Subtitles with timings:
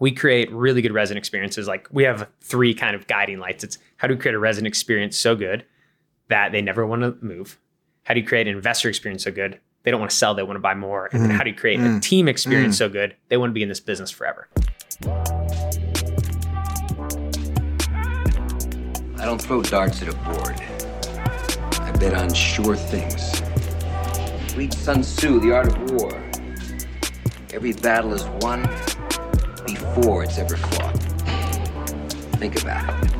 [0.00, 1.66] we create really good resident experiences.
[1.66, 3.64] Like we have three kind of guiding lights.
[3.64, 5.64] It's how do we create a resident experience so good
[6.28, 7.58] that they never want to move?
[8.04, 10.42] How do you create an investor experience so good they don't want to sell, they
[10.42, 11.08] want to buy more?
[11.12, 11.36] And then mm.
[11.36, 12.02] how do you create a mm.
[12.02, 12.78] team experience mm.
[12.78, 14.48] so good they want to be in this business forever?
[19.16, 20.60] I don't throw darts at a board.
[21.80, 23.42] I bet on sure things.
[24.56, 26.12] Read Sun Tzu, The Art of War.
[27.52, 28.68] Every battle is won
[29.94, 30.96] before it's ever fought.
[32.36, 33.10] Think about it.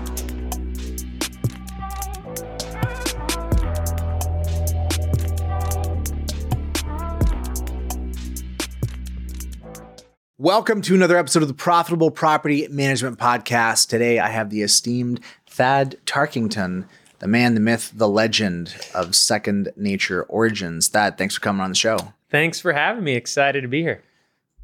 [10.37, 13.89] Welcome to another episode of the Profitable Property Management Podcast.
[13.89, 16.87] Today I have the esteemed Thad Tarkington,
[17.19, 20.89] the man, the myth, the legend of Second Nature Origins.
[20.89, 22.13] Thad, thanks for coming on the show.
[22.31, 23.15] Thanks for having me.
[23.15, 24.03] Excited to be here.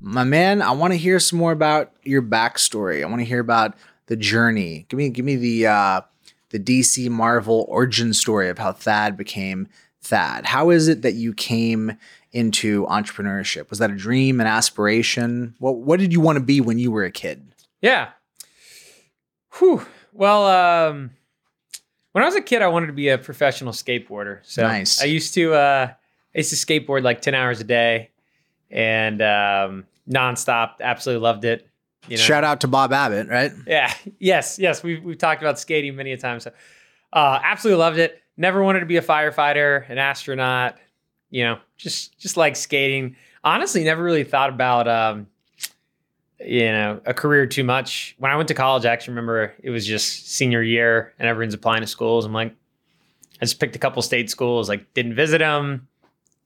[0.01, 3.03] My man, I want to hear some more about your backstory.
[3.03, 3.75] I want to hear about
[4.07, 4.87] the journey.
[4.89, 6.01] Give me give me the uh,
[6.51, 9.69] the DC Marvel origin story of how Thad became
[10.03, 10.47] Thad.
[10.47, 11.97] How is it that you came
[12.33, 13.71] into entrepreneurship?
[13.71, 15.55] Was that a dream, an aspiration?
[15.59, 17.55] What what did you want to be when you were a kid?
[17.81, 18.11] Yeah.
[19.59, 19.87] Whew.
[20.13, 21.11] Well, um,
[22.13, 24.41] when I was a kid, I wanted to be a professional skateboarder.
[24.43, 25.01] So Nice.
[25.03, 25.89] I used to uh,
[26.35, 28.11] I used to skateboard like ten hours a day,
[28.75, 30.81] and um, nonstop.
[30.81, 31.67] Absolutely loved it.
[32.09, 32.23] You know?
[32.23, 33.53] Shout out to Bob Abbott, right?
[33.67, 33.93] Yeah.
[34.19, 34.59] Yes.
[34.59, 34.83] Yes.
[34.83, 36.41] We've we've talked about skating many a time.
[36.41, 36.51] So,
[37.13, 38.21] uh, absolutely loved it.
[38.37, 40.77] Never wanted to be a firefighter, an astronaut.
[41.31, 43.17] You know, just just like skating.
[43.43, 45.27] Honestly, never really thought about um,
[46.41, 48.15] you know a career too much.
[48.19, 51.55] When I went to college, I actually remember it was just senior year and everyone's
[51.55, 52.25] applying to schools.
[52.25, 52.55] I'm like,
[53.41, 54.69] I just picked a couple state schools.
[54.69, 55.89] Like, didn't visit them,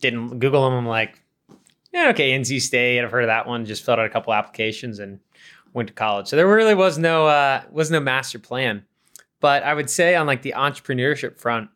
[0.00, 0.78] didn't Google them.
[0.78, 1.22] I'm like,
[2.02, 3.00] yeah, okay, NC State.
[3.02, 3.64] I've heard of that one.
[3.64, 5.20] Just filled out a couple applications and
[5.72, 6.26] went to college.
[6.28, 8.84] So there really was no uh, was no master plan.
[9.40, 11.70] But I would say on like the entrepreneurship front,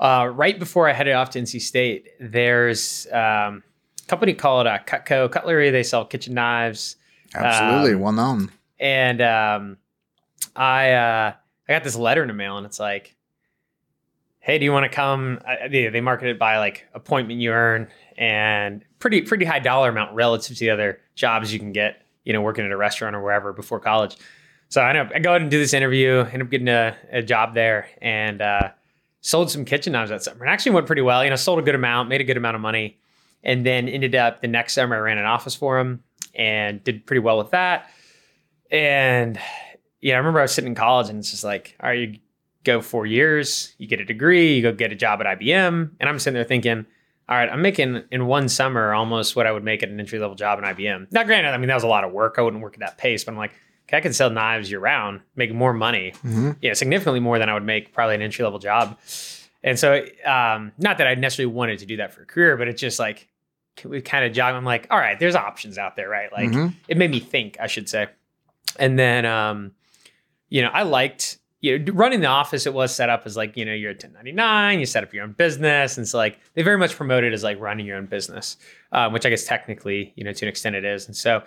[0.00, 3.62] uh, right before I headed off to NC State, there's um,
[4.02, 5.70] a company called uh, Cutco Cutlery.
[5.70, 6.96] They sell kitchen knives,
[7.34, 8.50] Absolutely, Um, well known.
[8.78, 9.76] and um,
[10.54, 11.32] I uh,
[11.68, 13.14] I got this letter in the mail, and it's like,
[14.40, 17.52] "Hey, do you want to come?" I, they, they market it by like appointment you
[17.52, 17.88] earn,
[18.18, 22.32] and pretty pretty high dollar amount relative to the other jobs you can get, you
[22.32, 24.16] know, working at a restaurant or wherever before college.
[24.68, 27.22] So I know I go ahead and do this interview, end up getting a, a
[27.22, 28.70] job there, and uh,
[29.20, 30.44] sold some kitchen knives that summer.
[30.44, 31.22] And actually went pretty well.
[31.22, 32.98] You know, sold a good amount, made a good amount of money,
[33.44, 36.02] and then ended up the next summer I ran an office for him
[36.34, 37.90] and did pretty well with that.
[38.70, 39.38] And
[40.00, 42.18] yeah, I remember I was sitting in college and it's just like, all right, you
[42.64, 45.90] go four years, you get a degree, you go get a job at IBM.
[45.98, 46.86] And I'm sitting there thinking,
[47.28, 50.18] all right, I'm making in one summer almost what I would make at an entry
[50.18, 51.08] level job in IBM.
[51.10, 52.36] Now, granted, I mean, that was a lot of work.
[52.38, 53.52] I wouldn't work at that pace, but I'm like,
[53.88, 56.56] okay, I could sell knives year round, make more money, Mhm.
[56.60, 58.98] you know, significantly more than I would make probably an entry level job.
[59.64, 62.68] And so, um, not that I necessarily wanted to do that for a career, but
[62.68, 63.26] it's just like,
[63.84, 64.54] we kind of jog.
[64.54, 66.32] I'm like, all right, there's options out there, right?
[66.32, 66.74] Like, Mhm.
[66.88, 68.06] it made me think, I should say.
[68.78, 69.72] And then, um,
[70.48, 72.66] you know, I liked, you know, running the office.
[72.66, 75.24] It was set up as like, you know, you're a 1099, you set up your
[75.24, 75.96] own business.
[75.98, 78.56] And so, like, they very much promoted as like running your own business,
[78.92, 81.06] um, which I guess technically, you know, to an extent it is.
[81.06, 81.42] And so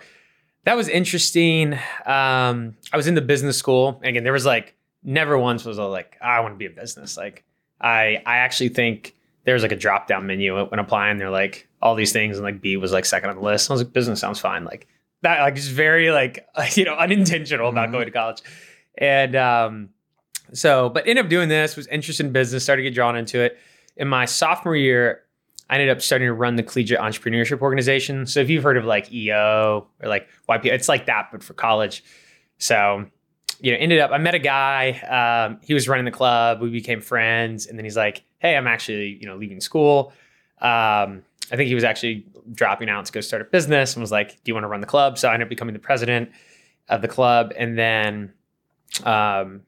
[0.64, 1.74] that was interesting.
[2.06, 3.98] Um, I was in the business school.
[4.02, 6.66] And again, there was like, never once was I like, "Ah, I want to be
[6.66, 7.16] a business.
[7.16, 7.44] Like,
[7.80, 9.14] I, I actually think
[9.44, 11.16] there's like a drop down menu when applying.
[11.16, 13.70] They're like all these things, and like B was like second on the list.
[13.70, 14.64] I was like, business sounds fine.
[14.64, 14.86] Like
[15.22, 17.92] that, like just very like you know unintentional about Mhm.
[17.92, 18.42] going to college,
[18.98, 19.88] and um,
[20.52, 21.76] so but ended up doing this.
[21.76, 22.62] Was interested in business.
[22.62, 23.58] Started to get drawn into it.
[23.96, 25.22] In my sophomore year,
[25.68, 28.26] I ended up starting to run the collegiate entrepreneurship organization.
[28.26, 31.54] So if you've heard of like EO or like YP, it's like that but for
[31.54, 32.02] college.
[32.58, 33.06] So
[33.60, 35.46] you know, ended up I met a guy.
[35.46, 36.60] Um, he was running the club.
[36.60, 40.12] We became friends, and then he's like, "Hey, I'm actually you know leaving school."
[40.60, 41.22] Um,
[41.52, 44.30] I think he was actually dropping out to go start a business, and was like,
[44.30, 46.30] "Do you want to run the club?" So I ended up becoming the president
[46.88, 48.32] of the club, and then
[49.04, 49.62] um,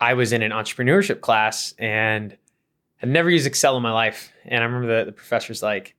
[0.00, 2.36] I was in an entrepreneurship class and
[2.96, 4.32] had never used Excel in my life.
[4.44, 5.94] And I remember the, the professor's like,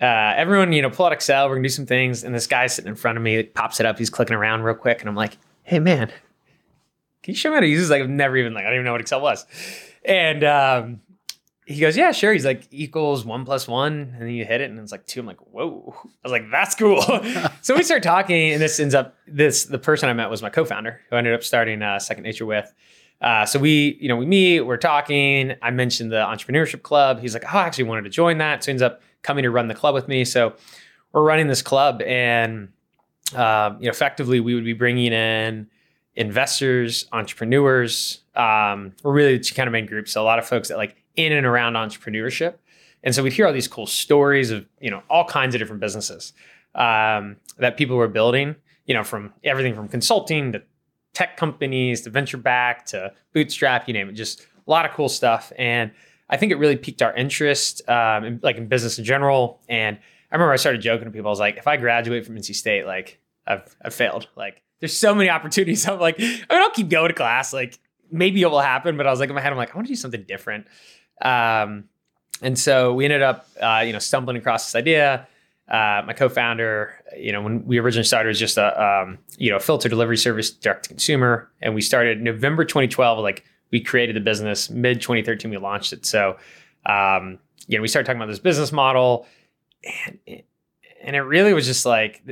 [0.00, 1.48] uh, everyone, you know, pull out Excel.
[1.48, 2.24] We're gonna do some things.
[2.24, 3.98] And this guy's sitting in front of me, pops it up.
[3.98, 6.08] He's clicking around real quick, and I'm like, "Hey, man,
[7.22, 8.74] can you show me how to use this?" Like, I've never even like, I don't
[8.74, 9.44] even know what Excel was.
[10.04, 11.00] And um,
[11.68, 14.78] he goes, "Yeah, sure." He's like, "Equals one one," and then you hit it, and
[14.80, 15.20] it's like two.
[15.20, 17.02] I'm like, "Whoa!" I was like, "That's cool."
[17.60, 20.48] so we start talking, and this ends up this the person I met was my
[20.48, 22.72] co-founder, who I ended up starting uh, Second Nature with.
[23.20, 25.56] Uh, so we, you know, we meet, we're talking.
[25.60, 27.20] I mentioned the entrepreneurship club.
[27.20, 29.50] He's like, "Oh, I actually wanted to join that." So he ends up coming to
[29.50, 30.24] run the club with me.
[30.24, 30.54] So
[31.12, 32.70] we're running this club, and
[33.36, 35.68] um, you know, effectively we would be bringing in
[36.14, 38.22] investors, entrepreneurs.
[38.34, 40.12] Um, we're really two kind of main groups.
[40.12, 42.54] So a lot of folks that like in and around entrepreneurship.
[43.02, 45.80] And so we'd hear all these cool stories of, you know, all kinds of different
[45.80, 46.32] businesses
[46.74, 48.56] um, that people were building,
[48.86, 50.62] you know, from everything from consulting to
[51.14, 55.08] tech companies to venture back to bootstrap, you name it, just a lot of cool
[55.08, 55.52] stuff.
[55.58, 55.90] And
[56.30, 59.60] I think it really piqued our interest, um, in, like in business in general.
[59.68, 59.96] And
[60.30, 61.28] I remember I started joking to people.
[61.28, 64.28] I was like, if I graduate from NC State, like I've I've failed.
[64.36, 65.88] Like there's so many opportunities.
[65.88, 67.52] I'm like, I mean, I'll keep going to class.
[67.52, 67.78] Like
[68.10, 69.86] maybe it will happen, but I was like in my head, I'm like, I want
[69.86, 70.66] to do something different.
[71.22, 71.84] Um,
[72.42, 75.26] and so we ended up, uh, you know, stumbling across this idea.
[75.68, 79.58] Uh, my co-founder, you know, when we originally started, was just a, um, you know,
[79.58, 83.18] filter delivery service direct to consumer, and we started November 2012.
[83.18, 86.06] Like we created the business mid 2013, we launched it.
[86.06, 86.38] So,
[86.86, 89.26] um, you know, we started talking about this business model,
[90.06, 90.46] and it,
[91.02, 92.22] and it really was just like,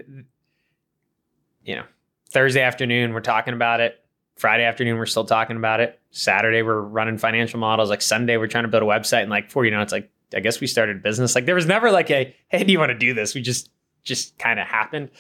[1.65, 1.85] you know,
[2.31, 4.03] Thursday afternoon we're talking about it.
[4.37, 6.00] Friday afternoon we're still talking about it.
[6.11, 7.91] Saturday we're running financial models.
[7.91, 10.11] Like Sunday we're trying to build a website, and like before you know, it's like
[10.35, 11.35] I guess we started business.
[11.35, 13.35] Like there was never like a hey, do you want to do this?
[13.35, 13.71] We just
[14.03, 15.11] just kind of happened,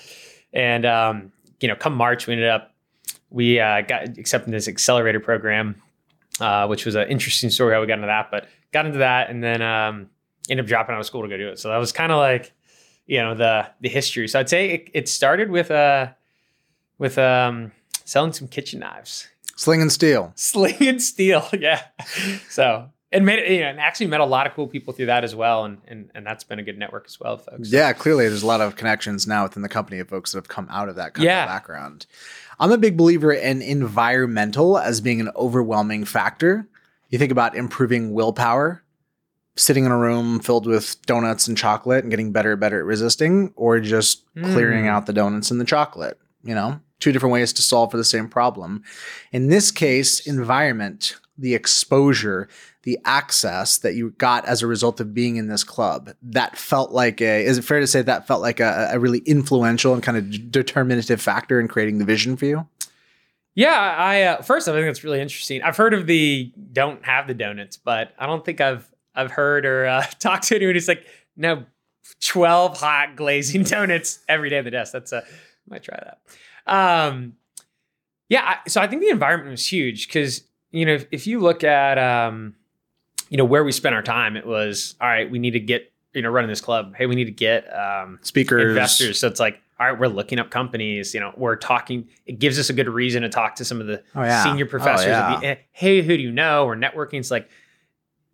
[0.52, 2.74] and um, you know, come March we ended up
[3.30, 5.82] we uh, got accepted this accelerator program,
[6.40, 9.30] uh, which was an interesting story how we got into that, but got into that
[9.30, 10.08] and then um,
[10.48, 11.58] ended up dropping out of school to go do it.
[11.58, 12.52] So that was kind of like
[13.06, 14.28] you know the the history.
[14.28, 16.08] So I'd say it, it started with uh
[16.98, 17.72] with um
[18.06, 20.32] selling some kitchen knives, Sling and steel.
[20.34, 21.46] sling and steel.
[21.52, 21.82] Yeah.
[22.48, 25.06] So and made it, you know, and actually met a lot of cool people through
[25.06, 27.70] that as well, and and and that's been a good network as well, folks.
[27.70, 30.48] Yeah, clearly there's a lot of connections now within the company of folks that have
[30.48, 31.44] come out of that kind Yeah.
[31.44, 32.06] of background.
[32.58, 36.66] I'm a big believer in environmental as being an overwhelming factor.
[37.10, 38.82] You think about improving willpower,
[39.56, 42.84] sitting in a room filled with donuts and chocolate and getting better and better at
[42.84, 44.88] resisting, or just clearing Mm.
[44.88, 46.18] out the donuts and the chocolate.
[46.42, 48.82] You know, two different ways to solve for the same problem.
[49.32, 52.48] In this case, environment, the exposure,
[52.82, 56.92] the access that you got as a result of being in this club, that felt
[56.92, 60.02] like a, is it fair to say that felt like a, a really influential and
[60.02, 62.66] kind of determinative factor in creating the vision for you?
[63.56, 65.62] Yeah, I uh, first I think that's really interesting.
[65.62, 69.64] I've heard of the don't have the donuts, but I don't think I've I've heard
[69.64, 71.06] or uh, talked to anyone who's like
[71.38, 71.64] no,
[72.20, 74.92] twelve hot glazing donuts every day at the desk.
[74.92, 75.24] That's a I
[75.68, 76.18] might try that.
[76.66, 77.34] Um,
[78.28, 80.42] yeah, I, so I think the environment was huge because
[80.72, 82.54] you know if, if you look at um,
[83.28, 85.30] you know where we spent our time, it was all right.
[85.30, 86.94] We need to get you know running this club.
[86.96, 89.20] Hey, we need to get um, Speakers, investors.
[89.20, 91.14] So it's like, all right, we're looking up companies.
[91.14, 92.08] You know, we're talking.
[92.26, 94.42] It gives us a good reason to talk to some of the Oh, yeah.
[94.42, 95.06] senior Oh, professors.
[95.06, 95.38] yeah.
[95.40, 96.66] the, hey, who do you know?
[96.66, 97.20] We're networking.
[97.20, 97.48] It's like,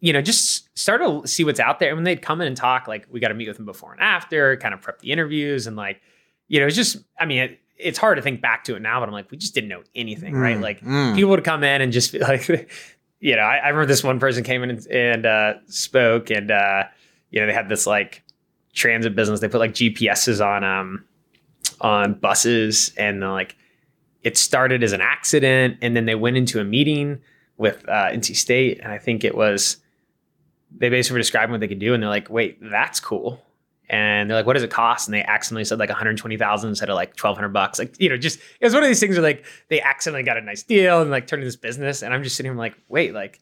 [0.01, 1.89] you know, just start to see what's out there.
[1.91, 3.93] And when they'd come in and talk, like we got to meet with them before
[3.93, 6.01] and after, kind of prep the interviews, and like,
[6.49, 6.97] you know, it's just.
[7.21, 9.37] I mean, it, it's hard to think back to it now, but I'm like, we
[9.37, 10.57] just didn't know anything, right?
[10.57, 11.15] Mm, Like mm.
[11.15, 12.49] people would come in and just be like,
[13.21, 16.51] you know, I, I remember this one person came in and, and uh, spoke, and
[16.51, 16.85] uh,
[17.31, 18.23] you know, they had this like
[18.73, 19.41] transit business.
[19.41, 21.05] They put like GPSs on um
[21.81, 23.57] on buses, and like
[24.23, 27.21] it started as an accident, and then they went into a meeting
[27.57, 29.79] with uh, NC State, and I think it was
[30.75, 33.43] they basically were describing what they could do, and they're like, wait, that's cool.
[33.93, 35.07] And they're like, what does it cost?
[35.07, 37.79] And they accidentally said like 120,000 instead of like 1200 bucks.
[37.79, 40.39] Like, you know, just, it was one of these things where like they accidentally got
[40.39, 42.03] a nice deal and like turned this business.
[42.03, 43.41] And I'm just sitting here like, wait, like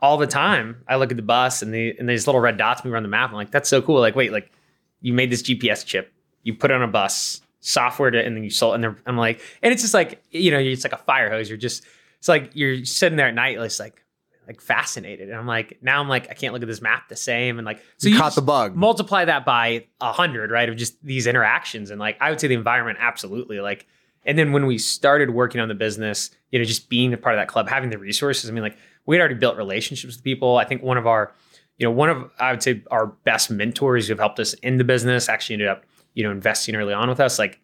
[0.00, 2.84] all the time I look at the bus and the, and these little red dots
[2.84, 3.30] move around the map.
[3.30, 4.00] I'm like, that's so cool.
[4.00, 4.52] Like, wait, like
[5.00, 6.12] you made this GPS chip,
[6.42, 9.40] you put it on a bus, software to, and then you sold, and I'm like,
[9.62, 11.48] and it's just like, you know, it's like a fire hose.
[11.48, 11.84] You're just,
[12.18, 14.04] it's like you're sitting there at night, it's like,
[14.46, 15.28] like fascinated.
[15.28, 17.58] And I'm like, now I'm like, I can't look at this map the same.
[17.58, 18.74] And like, so you you caught the bug.
[18.74, 20.68] multiply that by a hundred, right?
[20.68, 21.90] Of just these interactions.
[21.90, 23.60] And like, I would say the environment, absolutely.
[23.60, 23.86] Like,
[24.24, 27.34] and then when we started working on the business, you know, just being a part
[27.34, 30.22] of that club, having the resources, I mean, like, we had already built relationships with
[30.22, 30.58] people.
[30.58, 31.32] I think one of our,
[31.78, 34.76] you know, one of, I would say our best mentors who have helped us in
[34.76, 35.84] the business actually ended up,
[36.14, 37.60] you know, investing early on with us, like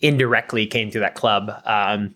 [0.00, 1.52] indirectly came through that club.
[1.64, 2.14] Um,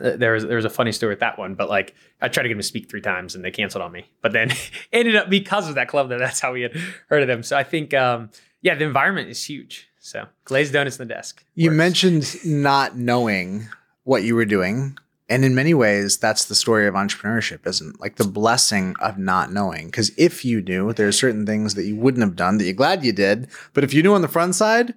[0.00, 2.48] there was there was a funny story with that one, but like I tried to
[2.48, 4.06] get him to speak three times and they canceled on me.
[4.22, 4.52] But then
[4.92, 6.72] ended up because of that club that that's how we had
[7.08, 7.42] heard of them.
[7.42, 8.30] So I think um,
[8.62, 9.88] yeah, the environment is huge.
[10.00, 11.44] So glazed donuts in the desk.
[11.54, 11.76] You works.
[11.76, 13.68] mentioned not knowing
[14.04, 14.96] what you were doing.
[15.28, 19.52] And in many ways, that's the story of entrepreneurship, isn't like the blessing of not
[19.52, 19.86] knowing.
[19.86, 22.72] Because if you knew, there are certain things that you wouldn't have done that you're
[22.74, 23.48] glad you did.
[23.72, 24.94] But if you knew on the front side,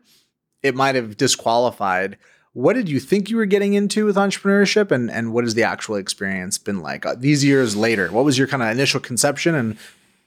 [0.63, 2.17] it might have disqualified.
[2.53, 5.63] What did you think you were getting into with entrepreneurship, and and what has the
[5.63, 8.12] actual experience been like uh, these years later?
[8.12, 9.77] What was your kind of initial conception, and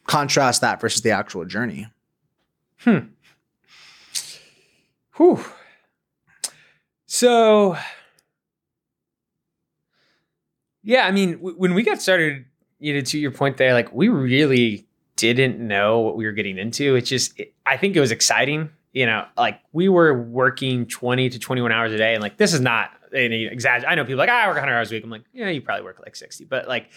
[0.06, 1.88] contrast that versus the actual journey?
[2.78, 2.98] Hmm.
[5.16, 5.44] Whew.
[7.06, 7.76] So,
[10.82, 12.44] yeah, I mean, w- when we got started,
[12.80, 16.58] you know, to your point there, like we really didn't know what we were getting
[16.58, 16.96] into.
[16.96, 18.70] It's just, it, I think it was exciting.
[18.96, 22.14] You know, like we were working 20 to 21 hours a day.
[22.14, 23.90] And like, this is not any exaggeration.
[23.90, 25.04] I know people like, ah, I work 100 hours a week.
[25.04, 26.46] I'm like, yeah, you probably work like 60.
[26.46, 26.88] But like,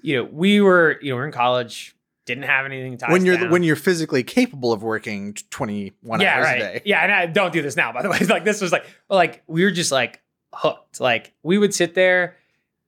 [0.00, 3.36] you know, we were, you know, we're in college, didn't have anything to when you're
[3.36, 3.50] down.
[3.50, 6.56] when you're physically capable of working 21 yeah, hours right.
[6.56, 6.82] a day.
[6.86, 8.20] Yeah, and I don't do this now, by the way.
[8.26, 10.22] Like this was like, but like we were just like
[10.54, 10.98] hooked.
[10.98, 12.38] Like we would sit there,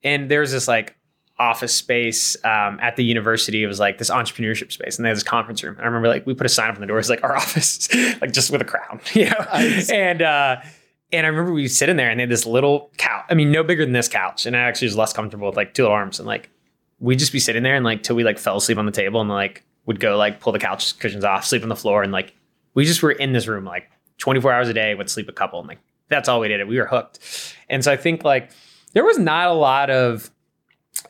[0.03, 0.96] and there was this like
[1.39, 3.63] office space um, at the university.
[3.63, 5.75] It was like this entrepreneurship space, and they had this conference room.
[5.75, 6.99] And I remember like we put a sign up on the door.
[6.99, 9.47] It's like our office, like just with a crown, you know.
[9.53, 9.91] Nice.
[9.91, 10.57] And uh,
[11.13, 13.25] and I remember we sit in there, and they had this little couch.
[13.29, 15.75] I mean, no bigger than this couch, and I actually was less comfortable with like
[15.75, 16.51] two little arms, and like
[16.99, 19.21] we'd just be sitting there, and like till we like fell asleep on the table,
[19.21, 22.13] and like would go like pull the couch cushions off, sleep on the floor, and
[22.13, 22.35] like
[22.75, 25.61] we just were in this room like 24 hours a day, would sleep a couple,
[25.61, 25.79] and like
[26.09, 26.67] that's all we did.
[26.69, 27.19] We were hooked.
[27.69, 28.51] And so I think like
[28.93, 30.31] there was not a lot of,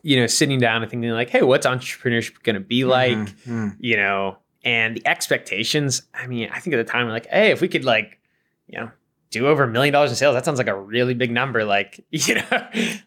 [0.03, 3.17] you know, sitting down and thinking like, hey, what's entrepreneurship going to be like?
[3.17, 3.77] Mhm.
[3.81, 6.03] You know, and the expectations.
[6.15, 8.19] I mean, I think at the time we're like, hey, if we could like,
[8.67, 8.91] you know,
[9.31, 11.65] do over a million dollars in sales, that sounds like a really big number.
[11.65, 12.45] Like, you know,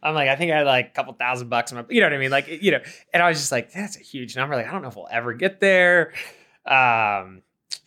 [0.04, 2.08] I'm like, I think I had like a couple thousand bucks in my, you know
[2.08, 2.32] what I mean?
[2.32, 2.80] Like, you know,
[3.14, 4.56] and I was just like, that's a huge number.
[4.56, 6.14] Like, I don't know if we'll ever get there.
[6.66, 7.42] Um,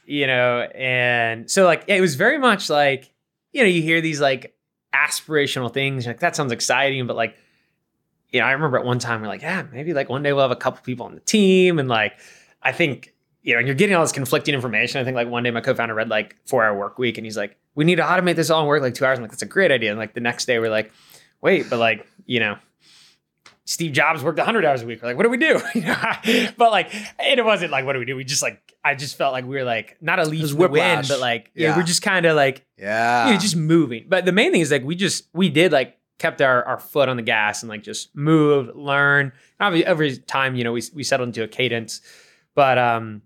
[0.04, 3.12] you know, and so like it was very much like,
[3.52, 4.54] you know, you hear these like
[4.94, 7.36] aspirational things, like that sounds exciting, but like,
[8.32, 10.42] you know, I remember at one time we're like, yeah, maybe like one day we'll
[10.42, 12.14] have a couple people on the team, and like,
[12.62, 13.12] I think
[13.42, 15.00] you know, and you're getting all this conflicting information.
[15.00, 17.36] I think like one day my co-founder read like four hour work week, and he's
[17.36, 19.18] like, we need to automate this all and work like two hours.
[19.18, 19.90] I'm like, that's a great idea.
[19.90, 20.92] And like the next day we're like,
[21.40, 22.56] wait, but like, you know.
[23.64, 25.00] Steve Jobs worked 100 hours a week.
[25.00, 25.60] We're like, what do we do?
[25.74, 26.50] You know?
[26.58, 28.16] but like, it wasn't like, what do we do?
[28.16, 30.68] We just like, I just felt like we were like, not a leap to the
[30.68, 31.76] wind, but like, yeah, Yeah.
[31.76, 33.28] we're just kind of like, Yeah.
[33.28, 34.06] you know, just moving.
[34.08, 37.08] But the main thing is like, we just, we did like, kept our, our foot
[37.08, 39.32] on the gas and like just moved, learn.
[39.60, 42.00] Obviously, every time, you know, we, we settled into a cadence.
[42.54, 43.22] But um,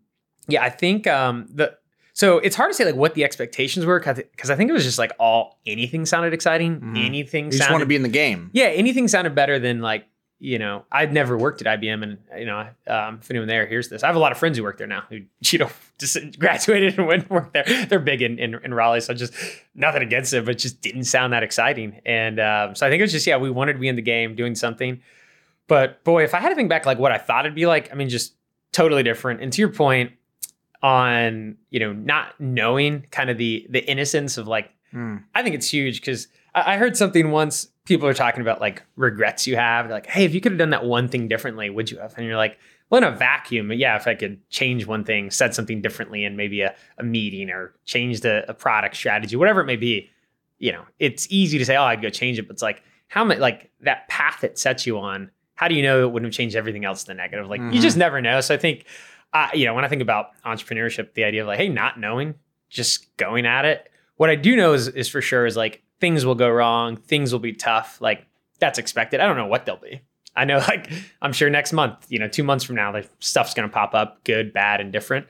[0.48, 1.76] yeah, I think um, the,
[2.14, 4.84] so it's hard to say like what the expectations were because I think it was
[4.84, 6.80] just like all anything sounded exciting.
[6.80, 7.04] Mhm.
[7.04, 8.50] Anything you just sounded want to be in the game.
[8.54, 10.06] yeah, anything sounded better than like,
[10.38, 13.88] you know, I'd never worked at IBM and, you know, um, if anyone there hears
[13.88, 16.18] this, I have a lot of friends who work there now who, you know, just
[16.38, 17.86] graduated and went and worked there.
[17.86, 19.00] They're big in, in, in Raleigh.
[19.00, 19.32] So just
[19.74, 22.00] nothing against it, but just didn't sound that exciting.
[22.04, 24.02] And um, so I think it was just, yeah, we wanted to be in the
[24.02, 25.00] game doing something.
[25.68, 27.90] But boy, if I had to think back like what I thought it'd be like,
[27.90, 28.34] I mean, just
[28.72, 29.42] totally different.
[29.42, 30.12] And to your point
[30.82, 35.16] on, you know, not knowing kind of the the innocence of like Hmm.
[35.34, 37.68] I think it's huge because I, I heard something once.
[37.86, 39.86] People are talking about like regrets you have.
[39.86, 42.14] They're like, hey, if you could have done that one thing differently, would you have?
[42.16, 42.58] And you're like,
[42.90, 46.36] well, in a vacuum, yeah, if I could change one thing, said something differently in
[46.36, 50.10] maybe a, a meeting or changed a, a product strategy, whatever it may be,
[50.58, 52.46] you know, it's easy to say, oh, I'd go change it.
[52.46, 55.82] But it's like, how much, like that path it sets you on, how do you
[55.82, 57.48] know it wouldn't have changed everything else to the negative?
[57.48, 57.80] Like, you Mhm.
[57.80, 58.40] just never know.
[58.40, 58.84] So I think,
[59.32, 62.34] uh, you know, when I think about entrepreneurship, the idea of like, hey, not knowing,
[62.68, 63.90] just going at it.
[64.16, 67.32] What I do know is, is for sure is like things will go wrong, things
[67.32, 68.00] will be tough.
[68.00, 68.26] Like
[68.58, 69.20] that's expected.
[69.20, 70.00] I don't know what they'll be.
[70.34, 70.90] I know, like
[71.22, 74.22] I'm sure next month, you know, two months from now, like stuff's gonna pop up,
[74.24, 75.26] good, bad, and different.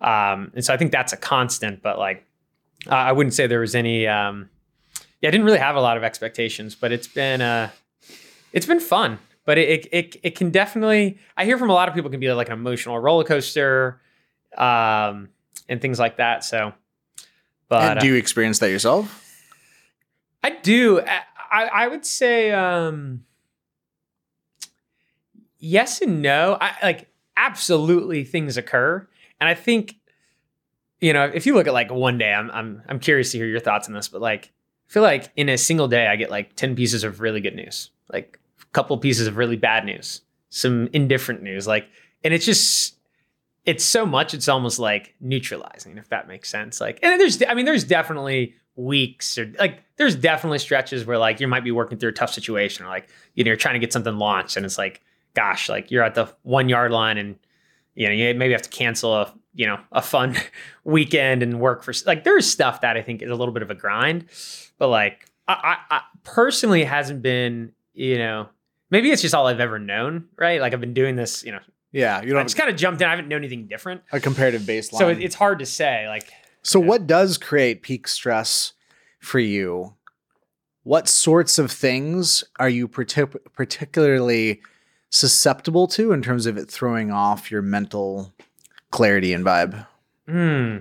[0.00, 1.82] Um, and so I think that's a constant.
[1.82, 2.24] But like,
[2.86, 4.06] uh, I wouldn't say there was any.
[4.06, 4.48] Um,
[5.20, 7.70] yeah, I didn't really have a lot of expectations, but it's been uh,
[8.52, 9.18] it's been fun.
[9.46, 11.18] But it, it it can definitely.
[11.36, 14.00] I hear from a lot of people it can be like an emotional roller coaster,
[14.56, 15.28] um,
[15.68, 16.44] and things like that.
[16.44, 16.72] So,
[17.68, 19.23] but And uh, do you experience that yourself?
[20.44, 21.00] I do.
[21.00, 23.24] I, I would say um
[25.58, 26.58] yes and no.
[26.60, 29.08] I like absolutely things occur.
[29.40, 29.96] And I think,
[31.00, 33.46] you know, if you look at like one day, I'm I'm I'm curious to hear
[33.46, 34.52] your thoughts on this, but like
[34.88, 37.56] I feel like in a single day I get like 10 pieces of really good
[37.56, 40.20] news, like a couple pieces of really bad news,
[40.50, 41.88] some indifferent news, like
[42.22, 42.96] and it's just
[43.64, 47.54] it's so much it's almost like neutralizing if that makes sense like and there's i
[47.54, 51.96] mean there's definitely weeks or like there's definitely stretches where like you might be working
[51.98, 54.66] through a tough situation or like you know you're trying to get something launched and
[54.66, 55.00] it's like
[55.34, 57.36] gosh like you're at the one yard line and
[57.94, 60.36] you know you maybe have to cancel a you know a fun
[60.84, 63.70] weekend and work for like there's stuff that i think is a little bit of
[63.70, 64.26] a grind
[64.78, 68.48] but like i i, I personally hasn't been you know
[68.90, 71.60] maybe it's just all i've ever known right like i've been doing this you know
[71.92, 73.06] Yeah, you I don't just kind of jumped in.
[73.06, 74.02] I haven't known anything different.
[74.10, 74.98] a comparative baseline.
[74.98, 76.08] So it, it's hard to say.
[76.08, 76.32] Like,
[76.64, 76.86] So, Yeah.
[76.86, 78.72] what does create peak stress
[79.20, 79.94] for you?
[80.82, 84.60] What sorts of things are you partic- particularly
[85.10, 88.34] susceptible to in terms of it throwing off your mental
[88.90, 89.86] clarity and vibe?
[90.26, 90.78] hmm.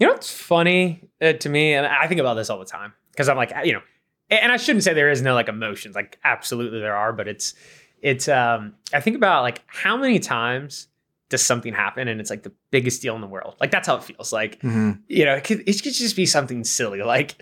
[0.00, 2.92] You know what's funny uh, to me, and I think about this all the time
[3.12, 3.82] because I'm like, you know,
[4.28, 7.54] and I shouldn't say there is no like emotions, like absolutely there are, but it's
[8.02, 10.88] it's um I think about like how many times
[11.34, 13.54] does something happen and it's like the biggest deal in the world.
[13.60, 14.32] Like that's how it feels.
[14.32, 15.00] Like Mhm.
[15.08, 17.02] you know, it could, it could just be something silly.
[17.02, 17.34] Like,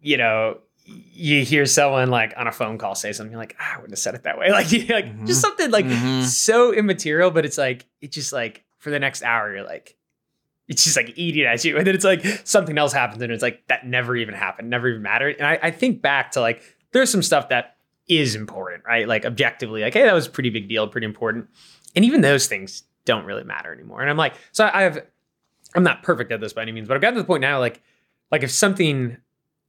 [0.00, 3.76] you know, you hear someone like on a phone call say something like, ah, I
[3.76, 4.50] wouldn't have said it that way.
[4.58, 5.26] Like, you like Mhm.
[5.26, 6.22] just something like Mhm.
[6.24, 9.96] so immaterial, but it's like, it just like for the next hour, you're like,
[10.68, 11.76] it's just like eating at you.
[11.78, 14.88] And then it's like something else happens and it's like, that never even happened, never
[14.88, 15.36] even mattered.
[15.38, 17.76] And I, I think back to like, there's some stuff that
[18.08, 19.08] is important, right?
[19.08, 21.48] Like objectively, like, hey, that was a pretty big deal, pretty important.
[21.96, 24.00] And even those things don't really matter anymore.
[24.00, 25.04] And I'm like, so I have,
[25.74, 27.58] I'm not perfect at this by any means, but I've gotten to the point now,
[27.58, 27.82] like,
[28.30, 29.16] like if something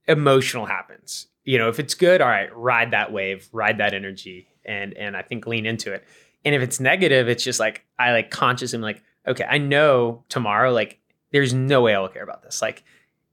[0.08, 4.48] emotional happens, you know, if it's good, all right, ride that wave, ride that energy,
[4.66, 6.04] and and I think lean into it.
[6.44, 10.24] And if it's negative, it's just like I like consciously am like, okay, I know
[10.30, 11.00] tomorrow, like,
[11.32, 12.62] there's no way I will care about this.
[12.62, 12.84] Like,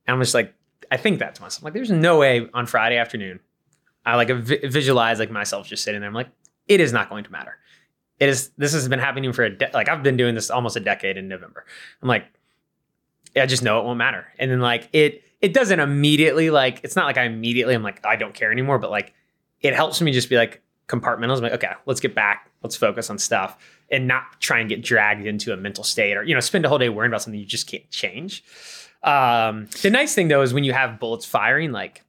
[0.08, 0.54] I'm just like,
[0.90, 3.40] I think that to myself, like, there's no way on Friday afternoon,
[4.04, 6.08] I like vi- visualize like myself just sitting there.
[6.08, 6.30] I'm like,
[6.68, 7.56] it is not going to matter.
[8.22, 8.52] It is.
[8.56, 11.16] This has been happening for a de- like I've been doing this almost a decade
[11.16, 11.64] in November.
[12.00, 12.24] I'm like,
[13.34, 14.28] I just know it won't matter.
[14.38, 18.06] And then like it it doesn't immediately like it's not like I immediately I'm like
[18.06, 19.12] I don't care anymore, but like
[19.60, 21.38] it helps me just be like compartmentalize.
[21.38, 23.58] I'm like, okay, let's get back, let's focus on stuff
[23.90, 26.68] and not try and get dragged into a mental state or you know spend a
[26.68, 28.44] whole day worrying about something you just can't change.
[29.02, 32.04] Um, the nice thing though is when you have bullets firing, like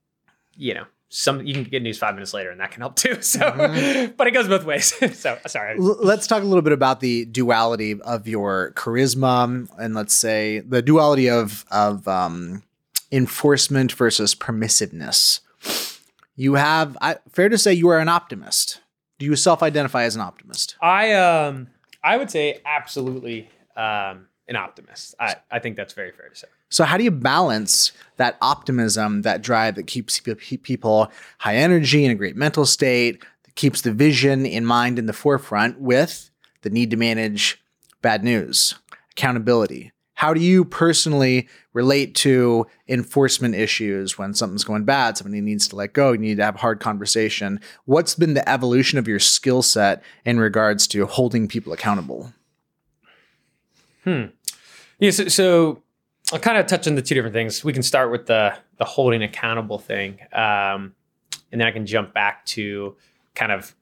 [0.55, 3.17] you know some you can get news five minutes later and that can help too.
[3.22, 4.17] So, Mhm.
[4.17, 4.93] but it goes both ways.
[5.20, 5.77] so sorry.
[5.77, 10.60] L- let's talk a little bit about the duality of your charisma and let's say
[10.60, 12.63] the duality of of um,
[13.12, 15.39] enforcement versus permissiveness.
[16.36, 18.82] You have I, fair to say you are an optimist.
[19.20, 20.75] Do you self-identify as an optimist?
[20.82, 21.67] I um
[22.03, 25.15] I would say absolutely um an optimist.
[25.19, 26.47] I, I think that's very fair to say.
[26.69, 31.55] So how do you balance that optimism, that drive that keeps pe- pe- people high
[31.55, 35.79] energy in a great mental state, that keeps the vision in mind in the forefront
[35.79, 36.29] with
[36.63, 37.62] the need to manage
[38.01, 38.75] bad news,
[39.12, 39.91] accountability?
[40.15, 45.75] How do you personally relate to enforcement issues when something's going bad, somebody needs to
[45.75, 47.60] let go, you need to have a hard conversation?
[47.86, 52.32] What's been the evolution of your skill set in regards to holding people accountable?
[55.00, 55.84] Yeah, so, so
[56.32, 57.63] I'll kind of touch on the two different things.
[57.63, 60.96] We can start with the the holding accountable thing, um,
[61.52, 62.96] and then I can jump back to
[63.36, 63.76] kind of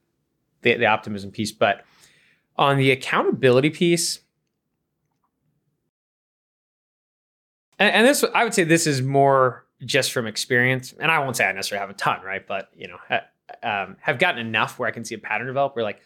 [0.62, 1.52] the, the optimism piece.
[1.52, 1.84] But
[2.56, 4.20] on the accountability piece,
[7.78, 11.36] and, and this I would say this is more just from experience, and I won't
[11.36, 12.46] say I necessarily have a ton, right?
[12.46, 13.20] But you know, ha,
[13.62, 15.76] um, have gotten enough where I can see a pattern develop.
[15.76, 16.00] Where like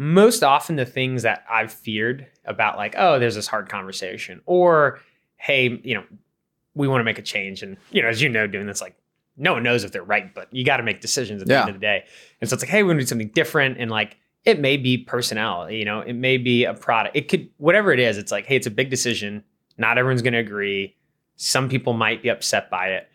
[0.00, 4.98] most often the things that I've feared about, like, oh, there's this hard conversation, or
[5.36, 6.04] hey, you know,
[6.74, 7.62] we want to make a change.
[7.62, 8.96] And, you know, as you know, doing this, like,
[9.36, 11.60] no one knows if they're right, but you got to make decisions at the Yeah.
[11.60, 12.04] end of the day.
[12.40, 13.76] And so it's like, hey, we want to do something different.
[13.78, 17.14] And like, it may be personnel, you know, it may be a product.
[17.14, 19.44] It could, whatever it is, it's like, hey, it's a big decision.
[19.76, 20.96] Not everyone's going to agree.
[21.36, 23.08] Some people might be upset by it.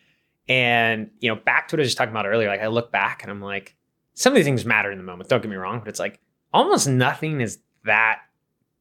[0.48, 2.92] And, you know, back to what I was just talking about earlier, like I look
[2.92, 3.76] back and I'm like,
[4.14, 5.30] some of these things matter in the moment.
[5.30, 6.20] Don't get me wrong, but it's like
[6.54, 8.22] almost nothing is that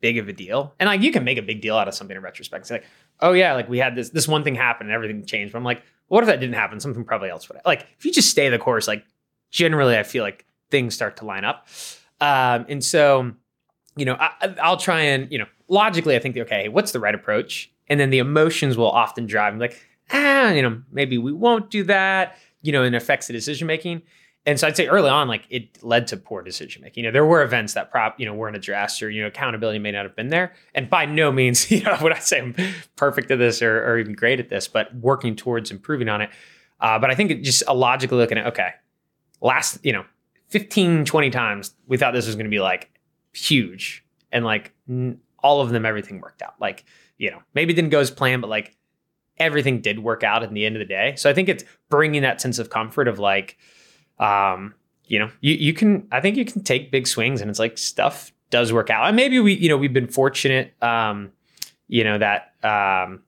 [0.05, 0.74] big of a deal.
[0.79, 2.64] And like you can make a big deal out of something in retrospect.
[2.64, 2.85] It's like,
[3.20, 5.53] oh yeah, like we had this this one thing happen and everything changed.
[5.53, 6.79] But I'm like, what if that didn't happen?
[6.79, 7.59] Something probably else would.
[7.64, 9.03] Like if you just stay the course, like
[9.50, 11.68] generally, I feel like things start to line up.
[12.20, 13.33] Um, and so,
[13.96, 17.14] you know, I, I'll try and you know logically, I think okay, what's the right
[17.14, 17.70] approach?
[17.88, 19.81] And then the emotions will often drive me like,
[20.12, 22.37] ah, you know, maybe we won't do that.
[22.61, 24.03] You know, and affects the decision making.
[24.46, 27.04] And so I'd say early on, like it led to poor decision making.
[27.04, 29.78] You know, there were events that prop, you know, weren't addressed or, you know, accountability
[29.78, 30.52] may not have been there.
[30.74, 32.54] And by no means, you know, would I say I'm
[32.96, 36.30] perfect at this or, or even great at this, but working towards improving on it.
[36.80, 38.70] Uh, but I think just a logically looking at, okay,
[39.40, 40.04] last, you know,
[40.48, 42.90] 15, 20 times we thought this was going to be like
[43.33, 44.04] huge.
[44.30, 46.54] And like n- all of them, everything worked out.
[46.61, 46.85] Like,
[47.16, 48.76] you know, maybe didn't go as planned, but like
[49.38, 51.14] everything did work out at the end of the day.
[51.16, 53.57] So I think it's bringing that sense of comfort of like,
[54.18, 54.74] um,
[55.07, 57.79] you know, you you can I think you can take big swings and it's like
[57.79, 59.07] stuff does work out.
[59.07, 61.33] And maybe we, you know, we've been fortunate, um,
[61.88, 63.20] you know, that um,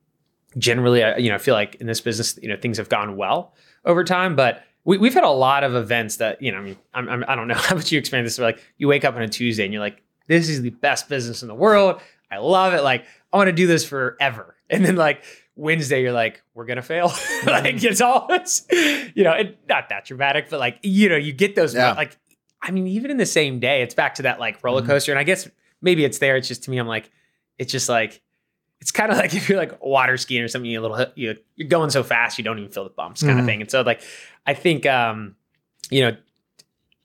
[0.56, 3.16] generally, I, you know, I feel like in this business, you know, things have gone
[3.16, 3.52] well
[3.84, 6.76] over time, but we, we've had a lot of events that, you know, I mean,
[6.94, 9.16] I'm, I'm, I don't know how much you experience this, but like you wake up
[9.16, 12.00] on a Tuesday and you're like, this is the best business in the world.
[12.30, 12.82] I love it.
[12.82, 14.52] Like, I want to do this forever.
[14.68, 15.22] And then like
[15.56, 17.06] Wednesday, you're like, we're gonna fail.
[17.46, 18.66] like it's always,
[19.14, 21.92] you know, it, not that dramatic, but like, you know, you get those Yeah.
[21.92, 22.16] like,
[22.62, 24.86] I mean, even in the same day, it's back to that like roller Mhm.
[24.86, 25.12] coaster.
[25.12, 25.48] And I guess
[25.80, 26.36] maybe it's there.
[26.36, 27.10] It's just to me, I'm like,
[27.58, 28.20] it's just like, it's
[28.82, 31.36] it's kind of like if you're like water skiing or something, you a little you
[31.56, 33.40] you're going so fast you don't even feel the bumps kind Mhm.
[33.40, 33.60] of thing.
[33.62, 34.02] And so like
[34.46, 35.36] I think um,
[35.90, 36.16] you know,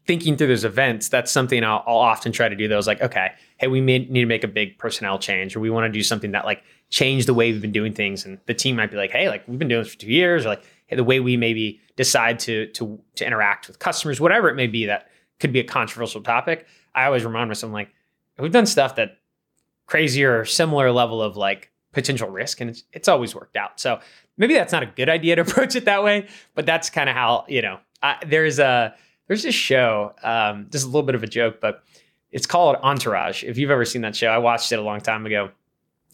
[0.08, 2.68] thinking through those events, that's something I'll, I'll often try to do.
[2.68, 5.70] Those like, okay, hey, we may, need to make a big personnel change, or we
[5.70, 8.54] want to do something that like change the way we've been doing things, and the
[8.54, 10.64] team might be like, hey, like we've been doing this for two years, or like
[10.88, 14.68] hey, the way we maybe decide to to to interact with customers, whatever it may
[14.68, 15.10] be, that
[15.40, 16.68] could be a controversial topic.
[16.94, 17.90] I always remind myself, like,
[18.38, 19.18] we've done stuff that
[19.86, 23.80] crazier or similar level of like potential risk, and it's it's always worked out.
[23.80, 24.00] So
[24.38, 27.16] maybe that's not a good idea to approach it that way, but that's kind of
[27.16, 27.80] how you know.
[28.04, 28.96] I, there's a
[29.32, 31.86] there's this show, um, just a little bit of a joke, but
[32.32, 33.46] it's called Entourage.
[33.46, 35.52] If you've ever seen that show, I watched it a long time ago.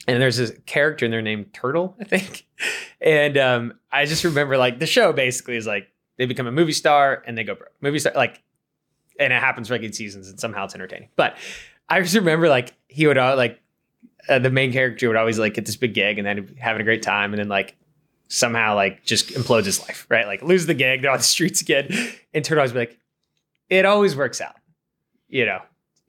[0.07, 2.45] And there's this character in there named Turtle, I think.
[2.99, 6.71] And um, I just remember like the show basically is like they become a movie
[6.71, 7.71] star and they go broke.
[7.79, 8.41] Movie star, like,
[9.19, 11.09] and it happens eight seasons and somehow it's entertaining.
[11.15, 11.37] But
[11.87, 13.59] I just remember like he would uh, like
[14.27, 16.83] uh, the main character would always like get this big gig and then having a
[16.83, 17.75] great time and then like
[18.29, 20.25] somehow like just implodes his life, right?
[20.25, 21.89] Like lose the gig, they're on the streets again.
[22.33, 22.97] And Turtle always be like,
[23.69, 24.55] it always works out,
[25.27, 25.59] you know.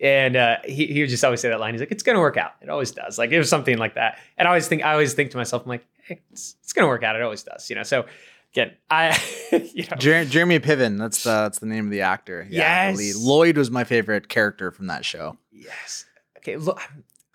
[0.00, 1.74] And uh, he he would just always say that line.
[1.74, 2.52] He's like, "It's gonna work out.
[2.62, 4.18] It always does." Like it was something like that.
[4.36, 6.86] And I always think I always think to myself, I'm like, hey, it's, it's gonna
[6.86, 7.16] work out.
[7.16, 7.82] It always does, you know.
[7.82, 8.06] So
[8.52, 9.20] again, I
[9.74, 10.98] you know, Jer- Jeremy Piven.
[10.98, 12.46] That's the that's the name of the actor.
[12.48, 12.96] Yeah, Yes.
[12.96, 13.16] lead.
[13.16, 15.36] Lloyd was my favorite character from that show.
[15.50, 16.04] yes.
[16.36, 16.80] Okay, look,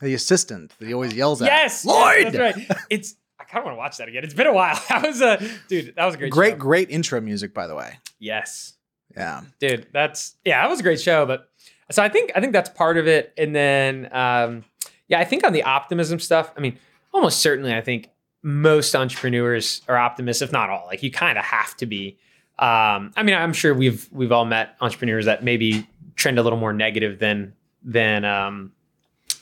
[0.02, 1.48] The assistant that he always yells at.
[1.48, 2.34] yes, Lloyd.
[2.34, 2.78] yes, that's right.
[2.90, 4.24] It's I kind of want to watch that again.
[4.24, 4.82] It's been a while.
[4.88, 5.96] That was a dude.
[5.98, 6.58] That was a great, Great, show.
[6.60, 8.00] great intro music, by the way.
[8.20, 8.76] Yes,
[9.16, 9.42] Yeah.
[9.60, 11.50] dude that's yeah that was a great show but
[11.92, 14.64] so i think i think that's part of it and then um
[15.08, 16.78] yeah i think on the optimism stuff i mean
[17.14, 18.10] almost certainly i think
[18.42, 22.18] most entrepreneurs are optimists if not all like you kind of have to be
[22.60, 26.60] um i mean i'm sure we've we've all met entrepreneurs that maybe trend a little
[26.60, 28.72] more negative than than um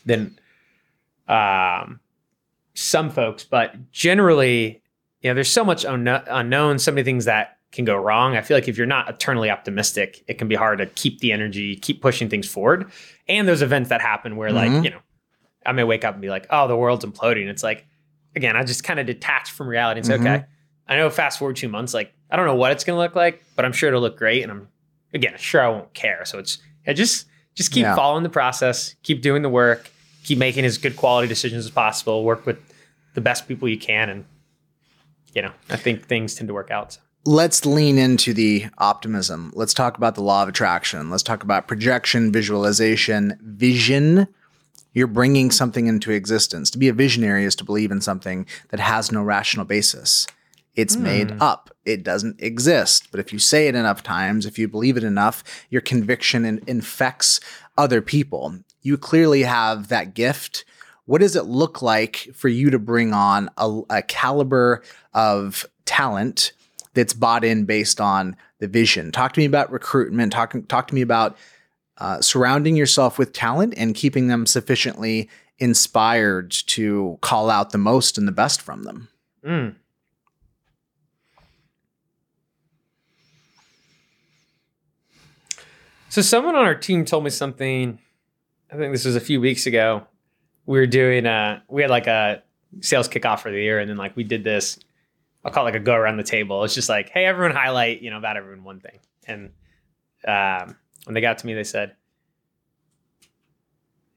[0.06, 0.38] than
[1.28, 2.00] um
[2.74, 4.82] some folks but generally
[5.22, 8.42] you know there's so much unkno- unknown so many things that can go wrong i
[8.42, 11.76] feel like if you're not eternally optimistic it can be hard to keep the energy
[11.76, 12.90] keep pushing things forward
[13.28, 14.54] and those events that happen where Mhm.
[14.76, 15.00] like you know
[15.66, 17.86] i may wake up and be like oh the world's imploding it's like
[18.36, 20.22] again i just kind of detach from reality and say Mhm.
[20.22, 20.46] okay
[20.88, 23.16] i know fast forward two months like i don't know what it's going to look
[23.16, 24.68] like but i'm sure it'll look great and i'm
[25.14, 26.58] again sure i won't care so it's
[26.88, 27.96] I just just keep Yeah.
[27.96, 29.90] following the process keep doing the work
[30.24, 32.58] keep making as good quality decisions as possible work with
[33.14, 34.26] the best people you can and
[35.34, 39.52] you know i think things tend to work out Let's lean into the optimism.
[39.54, 41.12] Let's talk about the law of attraction.
[41.12, 44.28] Let's talk about projection, visualization, vision.
[44.94, 46.72] You're bringing something into existence.
[46.72, 50.26] To be a visionary is to believe in something that has no rational basis.
[50.76, 51.04] It's hmm.
[51.04, 51.70] made up.
[51.86, 53.10] It doesn't exist.
[53.12, 56.64] But if you say it enough times, if you believe it enough, your conviction in-
[56.66, 57.40] infects
[57.78, 58.56] other people.
[58.82, 60.66] You clearly have that gift.
[61.06, 64.82] What does it look like for you to bring on a, a caliber
[65.14, 66.54] of talent
[66.94, 69.12] that's bought in based on the vision?
[69.12, 70.34] Talk to me about recruitment.
[70.34, 71.38] Talk, talk to me about
[71.98, 78.18] uh, surrounding yourself with talent and keeping them sufficiently inspired to call out the most
[78.18, 79.08] and the best from them.
[79.46, 79.76] Mm.
[86.10, 87.98] So someone on our team told me something.
[88.70, 90.06] I think this was a few weeks ago.
[90.66, 92.44] We were doing uh we had like a
[92.82, 94.78] sales kickoff for the year, and then like we did this.
[95.44, 96.64] I'll call it like a go around the table.
[96.64, 99.00] It's just like, hey, everyone highlight, you know, about everyone one thing.
[99.28, 99.52] And
[100.28, 100.76] um,
[101.06, 101.96] when they got to me, they said,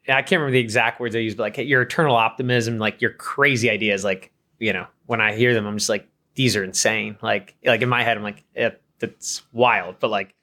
[0.06, 3.00] I can't remember the exact words they used, but like, hey, your eternal optimism, like
[3.00, 6.64] your crazy ideas, like, you know, when I hear them, I'm just like, these are
[6.64, 7.16] insane.
[7.22, 9.96] Like, like in my head, I'm like, yeah, that's wild.
[10.00, 10.34] But like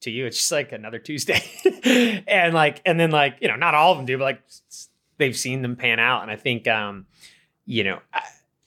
[0.00, 1.40] to you, it's just like another Tuesday.
[2.26, 4.42] and like, and then like, you know, not all of them do, but like
[5.18, 6.22] they've seen them pan out.
[6.22, 7.06] And I think, um,
[7.64, 8.22] you know, I,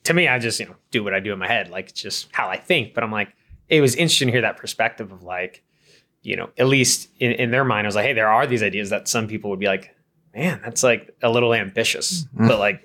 [0.09, 1.69] to me, I just, you know, do what I do in my head.
[1.69, 2.93] Like it's just how I think.
[2.93, 3.29] But I'm like,
[3.69, 5.63] it was interesting to hear that perspective of like,
[6.23, 8.63] you know, at least in, in their mind, I was like, hey, there are these
[8.63, 9.95] ideas that some people would be like,
[10.35, 12.25] man, that's like a little ambitious.
[12.35, 12.47] Mhm.
[12.47, 12.81] But like,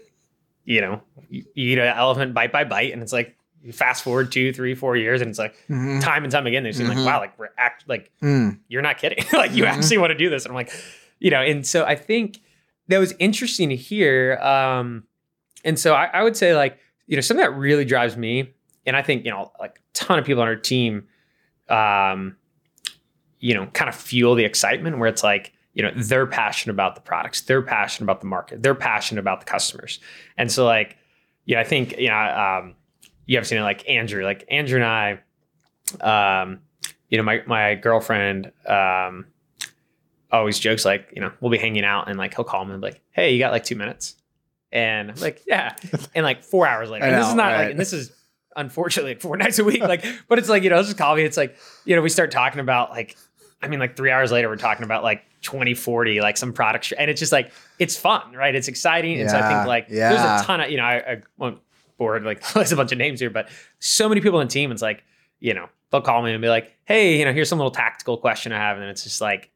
[0.64, 4.04] you know, you, you eat an elephant bite by bite, and it's like you fast
[4.04, 6.00] forward two, three, four years, and it's like Mhm.
[6.02, 6.96] time and time again, they seem Mhm.
[6.96, 8.58] like, wow, like we're act like Mm.
[8.68, 9.24] you're not kidding.
[9.32, 9.68] like you Mhm.
[9.68, 10.44] actually want to do this.
[10.44, 10.70] And I'm like,
[11.20, 12.38] you know, and so I think
[12.88, 14.36] that was interesting to hear.
[14.42, 15.04] Um,
[15.64, 18.54] and so I, I would say like, you know, something that really drives me,
[18.86, 21.06] and I think, you know, like a ton of people on our team,
[21.68, 22.36] um,
[23.38, 26.94] you know, kind of fuel the excitement where it's like, you know, they're passionate about
[26.94, 30.00] the products, they're passionate about the market, they're passionate about the customers.
[30.38, 30.96] And so like,
[31.46, 32.74] yeah, I think, you know, um,
[33.26, 35.20] you have seen it like Andrew, like Andrew and
[36.04, 36.60] I, um,
[37.08, 39.26] you know, my my girlfriend um
[40.32, 42.80] always jokes like, you know, we'll be hanging out and like he'll call me and
[42.80, 44.16] be like, hey, you got like two minutes?
[44.74, 45.74] And I'm like, yeah.
[46.14, 48.12] And like four hours later, and this is not like, and this is
[48.56, 49.80] unfortunately like four nights a week.
[49.80, 51.22] Like, but it's like, you know, let's just call me.
[51.22, 53.16] It's like, you know, we start talking about like,
[53.62, 56.92] I mean, like three hours later, we're talking about like 2040, like some product.
[56.98, 58.54] And it's just like, it's fun, right?
[58.54, 59.20] It's exciting.
[59.20, 60.10] And so I think like, yeah.
[60.10, 61.60] there's a ton of, you know, I, I won't
[61.96, 64.72] bore like there's a bunch of names here, but so many people in the team.
[64.72, 65.04] It's like,
[65.40, 68.16] you know, they'll call me and be like, hey, you know, here's some little tactical
[68.18, 68.78] question I have.
[68.78, 69.50] And it's just like,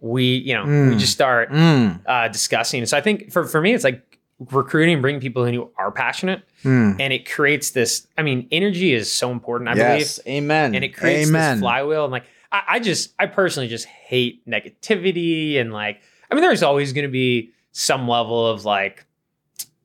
[0.00, 0.98] we, you know, we Mm.
[0.98, 2.86] just start Mm, uh, discussing.
[2.86, 4.09] So I think for, for me, it's like
[4.50, 6.96] recruiting bringing people in who are passionate mm.
[6.98, 10.36] and it creates this, I mean, energy is so important, I yes, believe.
[10.44, 10.74] amen.
[10.74, 11.56] And it creates amen.
[11.56, 12.04] this flywheel.
[12.04, 15.60] And like, I, I just, I personally just hate negativity.
[15.60, 16.00] And like,
[16.30, 19.04] I mean, there's always going to be some level of like,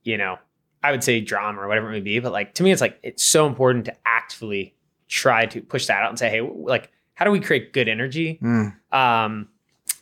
[0.03, 0.37] you know,
[0.81, 2.19] I would say drama or whatever it may be.
[2.19, 4.73] But like, to me, it's like, it's so important to actively
[5.07, 8.39] try to push that out and say, hey, like, how do we create good energy?
[8.41, 9.47] Mm, um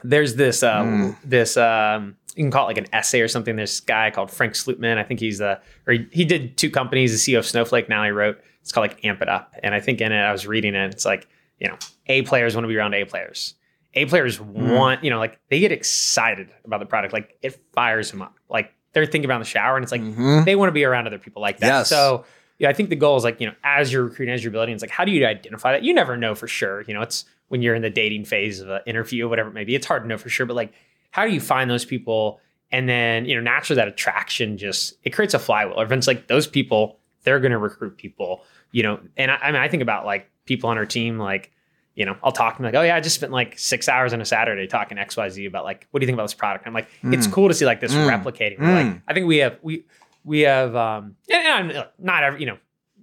[0.03, 1.17] there's this uh Mm.
[1.23, 4.31] this um you can call it like an essay or something There's this guy called
[4.31, 7.45] frank slootman i think he's the or he, he did two companies the ceo of
[7.45, 10.19] snowflake now he wrote it's called like amp it up and i think in it
[10.19, 11.27] i was reading it it's like
[11.59, 13.55] you know a players want to be around a players
[13.93, 14.77] a players Mm.
[14.77, 18.37] want you know like they get excited about the product like it fires them up
[18.49, 20.45] like they're thinking about the shower and it's like mhm.
[20.45, 21.67] they want to be around other people like that.
[21.67, 21.89] Yes.
[21.89, 22.25] So
[22.59, 24.73] yeah, I think the goal is like, you know, as you're recruiting, as you're building,
[24.73, 25.83] it's like, how do you identify that?
[25.83, 26.81] You never know for sure.
[26.83, 29.53] You know, it's when you're in the dating phase of an interview, or whatever it
[29.53, 30.45] may be, it's hard to know for sure.
[30.45, 30.73] But like,
[31.13, 32.39] how do you find those people?
[32.71, 35.79] And then, you know, naturally that attraction just, it creates a flywheel.
[35.79, 39.61] Everyone's like, those people, they're going to recruit people, you know, and I, I mean,
[39.61, 41.51] I think about like people on our team, like,
[41.95, 44.11] you know, I'll talk to them like, oh yeah, I just spent like six hours
[44.11, 46.65] on a Saturday talking XYZ about like, what do you think about this product?
[46.65, 47.31] I'm like, it's Mm.
[47.31, 48.09] cool to see like this Mm.
[48.09, 48.59] replicating.
[48.59, 49.01] We're Like, Mm.
[49.07, 49.83] I think we have, we,
[50.25, 52.57] we have um and, and I'm not every you know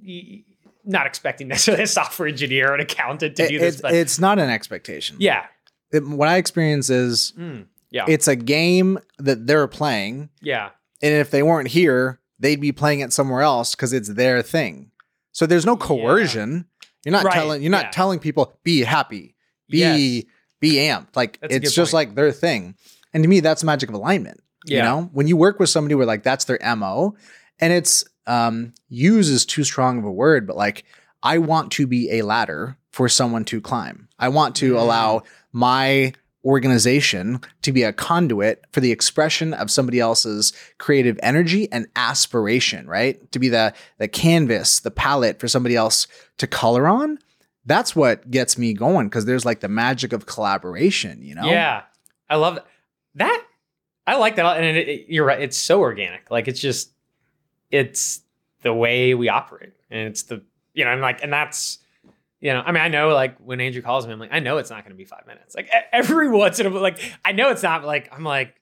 [0.05, 0.43] y-
[0.85, 3.95] not expecting necessarily a software engineer or an accountant to It- do this it's, but
[3.95, 5.17] it's not an expectation.
[5.21, 5.45] yeah
[5.93, 10.71] It- what I experience is Mm, yeah it's a game that they're playing, yeah
[11.03, 14.91] and if they weren't here, they'd be playing it somewhere else because it's their thing.
[15.33, 16.67] So there's no coercion.
[17.05, 17.63] You're not Right, telling.
[17.63, 17.91] You're not yeah.
[17.91, 19.35] telling people be happy,
[19.69, 20.25] be Yes.
[20.61, 21.17] be amped.
[21.17, 22.09] Like That's it's just point.
[22.09, 22.75] like their thing.
[23.15, 24.43] And to me, that's magic of alignment.
[24.67, 24.85] You Yeah.
[24.85, 27.15] know, when you work with somebody where like that's their mo,
[27.61, 30.85] and it's um use is too strong of a word, but like
[31.23, 34.09] I want to be a ladder for someone to climb.
[34.19, 34.81] I want to Mm.
[34.81, 35.23] allow
[35.53, 36.13] my
[36.45, 42.87] organization to be a conduit for the expression of somebody else's creative energy and aspiration,
[42.87, 43.31] right?
[43.33, 46.07] To be the the canvas, the palette for somebody else
[46.39, 47.19] to color on.
[47.67, 51.45] That's what gets me going because there's like the magic of collaboration, you know?
[51.51, 51.83] yeah
[52.29, 52.67] i love that
[53.17, 53.45] that
[54.07, 56.93] i like that and it, it- you're right it's so organic like it's just
[57.71, 58.21] it's
[58.63, 60.43] the way we operate and it's the
[60.75, 61.79] you know and like and that's
[62.41, 64.57] you know, I mean, I know like when Andrew calls me, I'm like, I know
[64.59, 65.55] it's not going to be five minutes.
[65.55, 67.85] Like every once in a while, like I know it's not.
[67.85, 68.55] Like I'm like,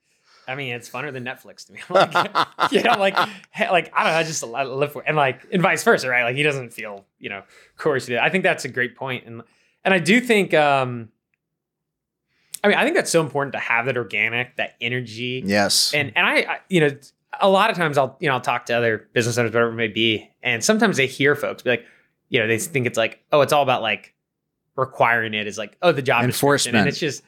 [0.49, 1.81] I mean, it's funner than Netflix to me.
[1.91, 5.17] I'm like, you know, like, like I don't know, I just I live for, and
[5.17, 6.25] like, and vice versa, right?
[6.25, 7.43] Like he doesn't feel, you know,
[7.77, 8.11] coerced.
[8.11, 9.43] I think that's a great point, and
[9.85, 11.11] and I do think, um,
[12.65, 15.95] I mean, I think that's so important to have that organic, that energy, yes.
[15.95, 16.91] and and I, I, you know,
[17.41, 19.77] a lot of times I'll you know I'll talk to other business owners, whatever it
[19.77, 21.85] may be, and sometimes they hear folks be like,
[22.29, 24.15] you know, they think it's like, oh, it's all about like
[24.77, 26.77] requiring it is like, oh, the job Enforcement.
[26.77, 27.23] and it's just,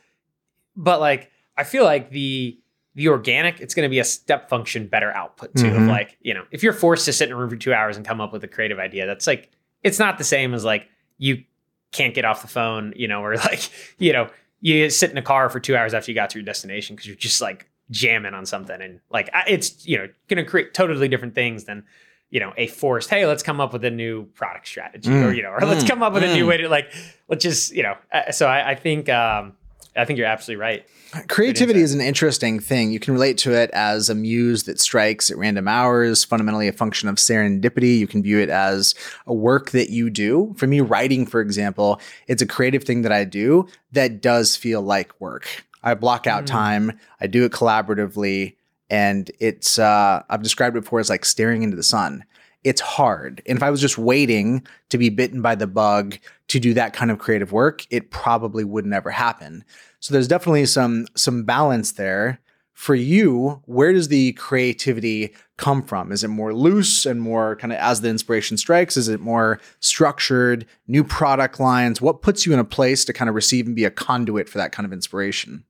[0.77, 2.57] but like I feel like the
[2.97, 5.69] the organic, it's going to be a step function better output too.
[5.69, 5.89] Of Mhm.
[5.89, 8.05] like, you know, if you're forced to sit in a room for two hours and
[8.05, 9.49] come up with a creative idea, that's like,
[9.85, 11.45] it's not the same as like you
[11.93, 14.29] can't get off the phone, you know, or like, you know,
[14.61, 17.07] you sit in a car for two hours after you got to your destination because
[17.07, 21.09] you're just like jamming on something and like it's you know going to create totally
[21.09, 21.83] different things than
[22.31, 25.37] you know a forced hey let's come up with a new product strategy or Mm.
[25.37, 25.89] you know or let's Mm.
[25.89, 26.49] come up with a new Mm.
[26.49, 26.93] way to like
[27.29, 29.55] let's just you know uh, so I, I think um
[29.97, 30.85] I think you're absolutely right
[31.27, 32.93] Creativity is an interesting thing.
[32.93, 36.73] You can relate to it as a muse that strikes at random hours, fundamentally a
[36.73, 37.99] function of serendipity.
[37.99, 38.95] You can view it as
[39.27, 40.55] a work that you do.
[40.57, 44.83] For me, writing, for example, it's a creative thing that I do that does feel
[44.83, 45.65] like work.
[45.83, 46.47] I block out Mm.
[46.47, 48.55] time, I do it collaboratively,
[48.91, 52.25] and it's, uh, I've described it before as like staring into the sun.
[52.63, 53.41] It's hard.
[53.47, 56.93] And if I was just waiting to be bitten by the bug to do that
[56.93, 59.65] kind of creative work, it probably would never happen.
[60.01, 62.41] So there's definitely some some balance there.
[62.75, 66.13] For you, where does the creativity come from?
[66.13, 68.97] Is it more loose and more kind of as the inspiration strikes?
[68.97, 72.01] Is it more structured, new product lines?
[72.01, 74.57] What puts you in a place to kind of receive and be a conduit for
[74.57, 75.65] that kind of inspiration?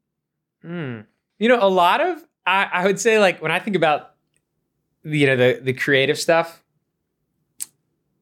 [0.62, 1.00] Hmm.
[1.40, 4.14] You know, a lot of I, I would say like when I think about
[5.03, 6.62] you know the the creative stuff.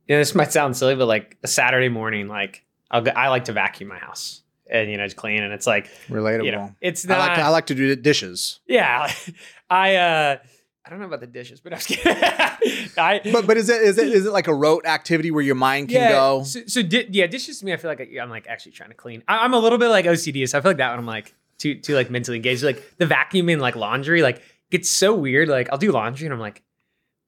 [0.06, 3.28] You know, this might sound silly, but like a Saturday morning, like I'll go, I
[3.28, 6.44] like to vacuum my house and you know just clean, and it's like Relatable.
[6.46, 8.60] you know it's I not like to, I like to do the dishes.
[8.66, 9.12] yeah.
[9.70, 10.36] I uh
[10.86, 12.16] I don't know about the dishes, but I was kidding.
[12.96, 15.54] I, But but is it is it is it like a rote activity where your
[15.56, 16.42] mind can go?
[16.44, 18.88] So, so di- yeah, dishes to me, I feel like I, I'm like actually trying
[18.88, 19.22] to clean.
[19.28, 21.34] I, I'm a little bit like OCD, so I feel like that one I'm like
[21.58, 22.62] too too like mentally engaged.
[22.62, 25.48] Like the vacuuming, like laundry, like it's so weird.
[25.48, 26.62] Like I'll do laundry and I'm like,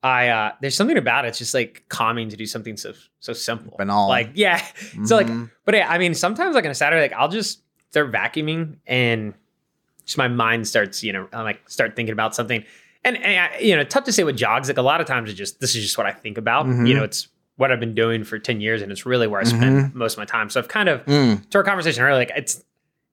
[0.03, 1.29] I uh there's something about it.
[1.29, 4.09] It's just like calming to do something so so simple, Banal.
[4.09, 4.64] Like yeah,
[5.05, 5.51] so like, Mhm.
[5.64, 9.35] but yeah, I mean, sometimes like on a Saturday, like I'll just start vacuuming and
[10.05, 12.64] just my mind starts, you know, I'm like start thinking about something.
[13.05, 14.69] And, and I, you know, tough to say what jogs.
[14.69, 16.66] Like a lot of times, it just this is just what I think about.
[16.66, 16.87] Mhm.
[16.87, 19.45] You know, it's what I've been doing for ten years, and it's really where I
[19.45, 20.51] spend most of my time.
[20.51, 21.49] So I've kind of Mm.
[21.51, 22.62] to our conversation earlier, like it's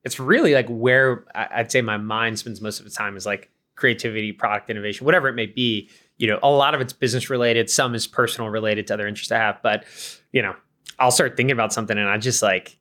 [0.08, 3.52] it's really like where I'd say my mind spends most of its time is like
[3.76, 5.90] creativity, product innovation, whatever it may be.
[6.18, 9.32] You know, a lot of it's business related, some is personal related to other interests
[9.32, 9.60] I have.
[9.62, 9.86] But
[10.32, 10.56] you know,
[10.98, 12.78] I'll start thinking about something, and I just like,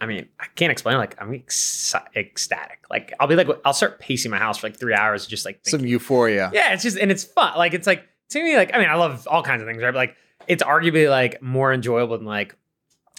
[0.00, 0.98] I mean, I can't explain.
[0.98, 2.80] Like, I'm ex- ecstatic.
[2.90, 5.62] Like, I'll be like, I'll start pacing my house for like three hours, just like
[5.62, 5.80] thinking.
[5.80, 6.50] Some euphoria.
[6.52, 7.56] Yeah, it's just and it's fun.
[7.56, 9.92] Like it's like to me, like I mean, I love all kinds of things, right?
[9.92, 10.16] But like
[10.48, 12.56] it's arguably like more enjoyable than like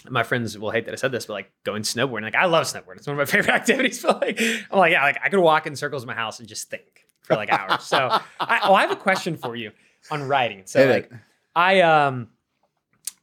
[0.09, 2.23] my friends will hate that I said this, but like going snowboarding.
[2.23, 2.97] Like I love snowboarding.
[2.97, 4.01] It's one of my favorite activities.
[4.01, 4.41] But like
[4.71, 7.05] I'm like, yeah, like I could walk in circles in my house and just think
[7.21, 7.83] for like hours.
[7.83, 7.97] So
[8.39, 9.71] I oh, I have a question for you
[10.11, 10.63] on writing.
[10.65, 11.17] So Hit like it.
[11.55, 12.29] I um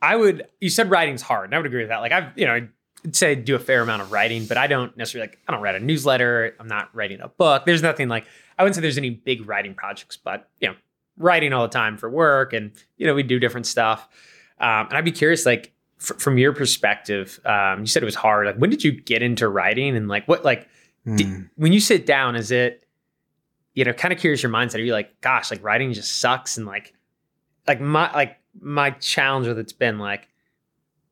[0.00, 1.98] I would you said writing's hard, and I would agree with that.
[1.98, 4.96] Like I've you know I'd say do a fair amount of writing, but I don't
[4.96, 6.54] necessarily like I don't write a newsletter.
[6.58, 7.64] I'm not writing a book.
[7.66, 8.26] There's nothing like
[8.58, 10.74] I wouldn't say there's any big writing projects, but you know
[11.18, 14.08] writing all the time for work, and you know we do different stuff.
[14.58, 18.14] Um, and I'd be curious, like fr- from your perspective, um, you said it was
[18.14, 18.46] hard.
[18.46, 20.68] Like when did you get into writing, and like what like
[21.06, 21.48] Mm.
[21.56, 22.86] when you sit down, is it
[23.74, 24.76] you know kind of curious your mindset?
[24.76, 26.94] Are you like, gosh, like writing just sucks, and like
[27.66, 30.28] like my like my challenge with it's been like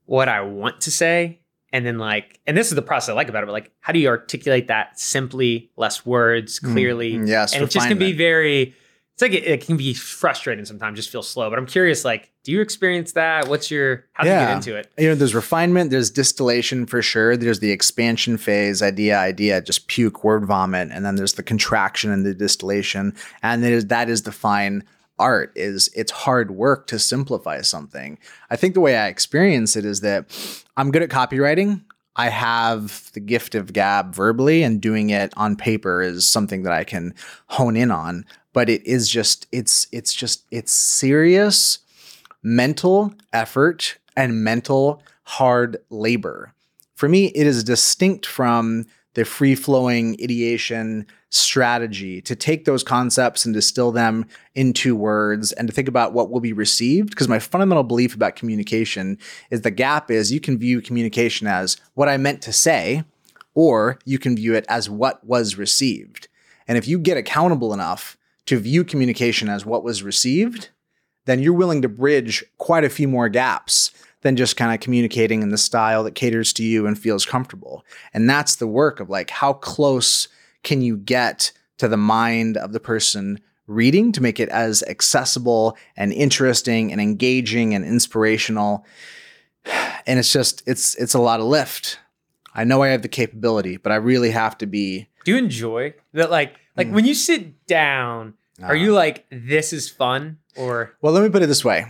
[0.06, 1.40] what I want to say,
[1.72, 3.46] and then like, and this is the process I like about it.
[3.46, 6.72] But like, how do you articulate that simply, less words, Mm.
[6.72, 7.12] clearly?
[7.14, 8.74] Mm, yes, and it just can be very.
[9.20, 11.50] It's like it, it can be frustrating sometimes, just feel slow.
[11.50, 13.48] But I'm curious, like, do you experience that?
[13.48, 14.90] What's your how do you get into it?
[14.96, 17.36] you know, there's refinement, there's distillation for sure.
[17.36, 22.10] There's the expansion phase, idea, idea, just puke, word vomit, and then there's the contraction
[22.10, 24.84] and the distillation, and there's that is the fine
[25.18, 25.52] art.
[25.54, 28.18] Is it's hard work to simplify something.
[28.48, 30.34] I think the way I experience it is that
[30.78, 31.82] I'm good at copywriting.
[32.16, 36.72] I have the gift of gab verbally, and doing it on paper is something that
[36.72, 37.14] I can
[37.46, 38.24] hone in on.
[38.52, 41.78] But it is just, it's, it's just, it's serious
[42.42, 46.52] mental effort and mental hard labor.
[46.94, 53.44] For me, it is distinct from the free flowing ideation strategy to take those concepts
[53.44, 57.10] and distill them into words and to think about what will be received.
[57.10, 59.18] Because my fundamental belief about communication
[59.50, 63.04] is the gap is you can view communication as what I meant to say,
[63.54, 66.28] or you can view it as what was received.
[66.68, 68.16] And if you get accountable enough
[68.50, 70.70] to view communication as what was received,
[71.24, 75.40] then you're willing to bridge quite a few more gaps than just kind of communicating
[75.40, 77.84] in the style that caters to you and feels comfortable.
[78.12, 80.26] And that's the work of like how close
[80.64, 85.76] can you get to the mind of the person reading to make it as accessible
[85.96, 88.84] and interesting and engaging and inspirational.
[90.08, 92.00] And it's just it's it's a lot of lift.
[92.52, 95.94] I know I have the capability, but I really have to be Do you enjoy
[96.14, 96.32] that?
[96.32, 96.92] Like, like Mm.
[96.94, 101.28] when you sit down, are Uh, you like, this is fun, or Well, let me
[101.30, 101.86] put it this way.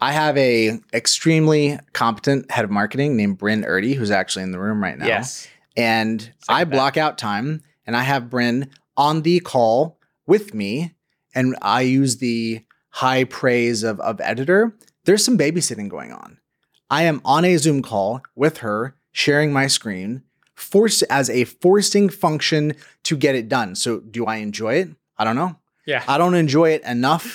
[0.00, 4.60] I have a extremely competent head of marketing named Bryn Erdy, who's actually in the
[4.60, 5.06] room right now.
[5.06, 6.70] yes, And I that.
[6.70, 10.94] block out time and I have Bryn on the call with me.
[11.34, 14.74] And I use the high praise of, of editor.
[15.04, 16.38] There's some babysitting going on.
[16.90, 20.22] I am on a Zoom call with her, sharing my screen,
[20.54, 23.74] forced as a forcing function to get it done.
[23.74, 24.88] So do I enjoy it?
[25.18, 25.56] I don't know.
[25.88, 27.26] Yeah, I don't enjoy it enough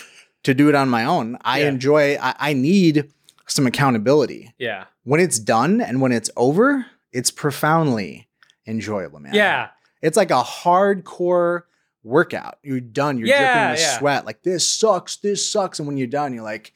[0.43, 1.37] to do it on my own.
[1.41, 1.69] I Yeah.
[1.69, 3.09] enjoy, I, I need
[3.47, 4.53] some accountability.
[4.57, 8.27] yeah, When it's done and when it's over, it's profoundly
[8.67, 9.33] enjoyable, man.
[9.33, 9.69] yeah,
[10.01, 11.63] It's like a hardcore
[12.03, 12.57] workout.
[12.63, 13.17] You're done.
[13.17, 13.97] You're Yeah, dripping with yeah.
[13.99, 14.25] sweat.
[14.25, 15.15] Like this sucks.
[15.17, 15.79] This sucks.
[15.79, 16.73] And when you're done, you're like,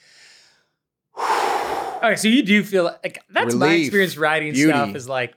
[1.20, 4.70] Okay, so you do feel like that's my experience writing beauty.
[4.72, 5.34] stuff is like,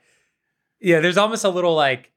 [0.79, 2.10] yeah, there's almost a little like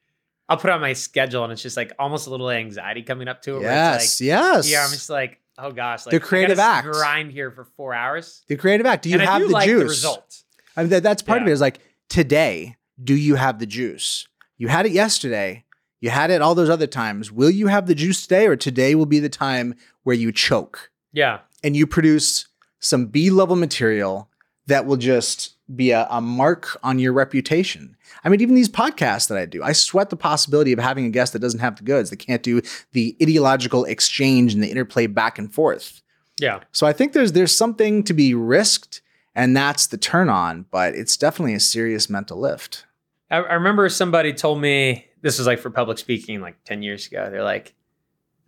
[0.48, 3.42] I'll put on my schedule and it's just like almost a little anxiety coming up
[3.42, 3.62] to it.
[3.62, 4.64] Yes, it's yes.
[4.64, 6.86] like, yeah, I'm just like, oh gosh, like The creative act.
[6.86, 8.42] grind here for four hours.
[8.48, 9.04] the creative act.
[9.04, 9.78] Do you and have do the like juice?
[9.80, 10.42] the result.
[10.76, 11.78] I mean, that, that's part of it is like
[12.08, 14.26] today, do you have the juice?
[14.58, 15.64] You had it yesterday.
[16.00, 17.32] You had it all those other times.
[17.32, 20.90] Will you have the juice today, or today will be the time where you choke
[21.12, 22.46] Yeah, and you produce
[22.78, 24.28] some B level material
[24.66, 27.96] that will just be a, a mark on your reputation.
[28.22, 31.10] I mean, even these podcasts that I do, I sweat the possibility of having a
[31.10, 32.60] guest that doesn't have the goods, that can't do
[32.92, 36.02] the ideological exchange and the interplay back and forth.
[36.38, 36.60] Yeah.
[36.72, 39.02] So I think there's there's something to be risked,
[39.34, 42.84] and that's the turn on, but it's definitely a serious mental lift.
[43.30, 47.06] I, I remember somebody told me this was like for public speaking like 10 years
[47.06, 47.30] ago.
[47.30, 47.74] They're like,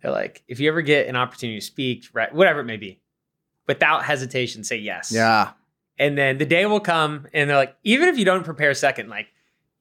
[0.01, 2.99] they're like, if you ever get an opportunity to speak, right, whatever it may be,
[3.67, 5.11] without hesitation, say yes.
[5.11, 5.51] Yeah.
[5.99, 8.75] And then the day will come and they're like, even if you don't prepare a
[8.75, 9.27] second, like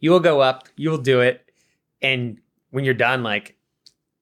[0.01, 1.43] you will go up, you will do it.
[2.03, 2.39] And
[2.71, 3.57] when you're done, like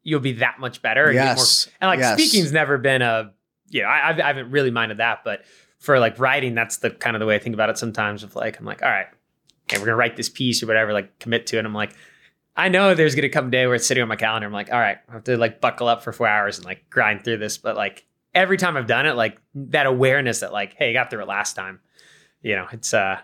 [0.03, 1.05] you'll be that much better.
[1.05, 1.69] And, get more- Yes.
[1.81, 2.15] and like Yes.
[2.21, 3.33] speaking's never been a,
[3.71, 5.45] you know, I, I've- I haven't really minded that, but
[5.79, 8.35] for like writing, that's the kind of the way I think about it sometimes of
[8.37, 9.07] like, I'm like, all right,
[9.65, 11.61] okay, we're going to write this piece or whatever, like commit to it.
[11.61, 11.95] And I'm like,
[12.57, 14.47] I know there's going to come a day where it's sitting on my calendar.
[14.47, 16.89] I'm like, all right, I have to like buckle up for four hours and like
[16.91, 17.59] grind through this.
[17.59, 21.11] But like every time I've done it, like that awareness that like, hey, I got
[21.11, 21.81] through it last time.
[22.43, 23.21] You know, it's uh,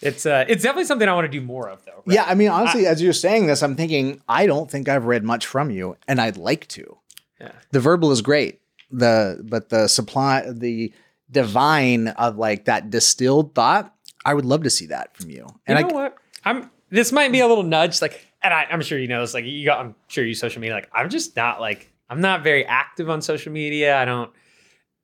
[0.00, 2.02] it's uh, it's definitely something I want to do more of though.
[2.06, 2.14] right?
[2.14, 5.24] Yeah, I mean, honestly, as you're saying this, I'm thinking I don't think I've read
[5.24, 6.98] much from you, and I'd like to.
[7.40, 7.52] Yeah.
[7.70, 8.60] The verbal is great.
[8.90, 10.92] The but the supply, the
[11.30, 13.94] divine of like that distilled thought,
[14.24, 15.46] I would love to see that from you.
[15.66, 16.16] And you I, know what?
[16.44, 16.70] I'm.
[16.90, 19.34] This might be a little nudge, like, and I, I'm sure you know this.
[19.34, 19.80] Like, you got.
[19.80, 20.74] I'm sure you social media.
[20.74, 21.91] Like, I'm just not like.
[22.12, 23.96] I'm not very active on social media.
[23.96, 24.30] I don't.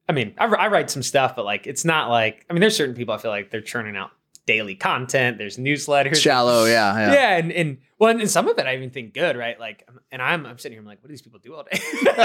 [0.09, 2.46] I mean, I, I write some stuff, but like, it's not like.
[2.48, 4.11] I mean, there's certain people I feel like they're churning out
[4.46, 5.36] daily content.
[5.38, 6.16] There's newsletters.
[6.16, 7.12] shallow, yeah, yeah.
[7.12, 9.59] Yeah, and and well, and some of it I even think good, right?
[9.59, 11.78] Like, and I'm I'm sitting here, I'm like, what do these people do all day?
[12.04, 12.18] but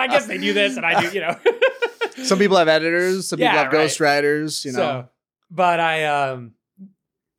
[0.00, 1.36] I guess they do this, and I do, you know.
[2.24, 3.88] Some people have editors, some people Yeah, have right.
[3.88, 4.78] ghostwriters, you know.
[4.78, 5.08] So,
[5.52, 6.54] but I um,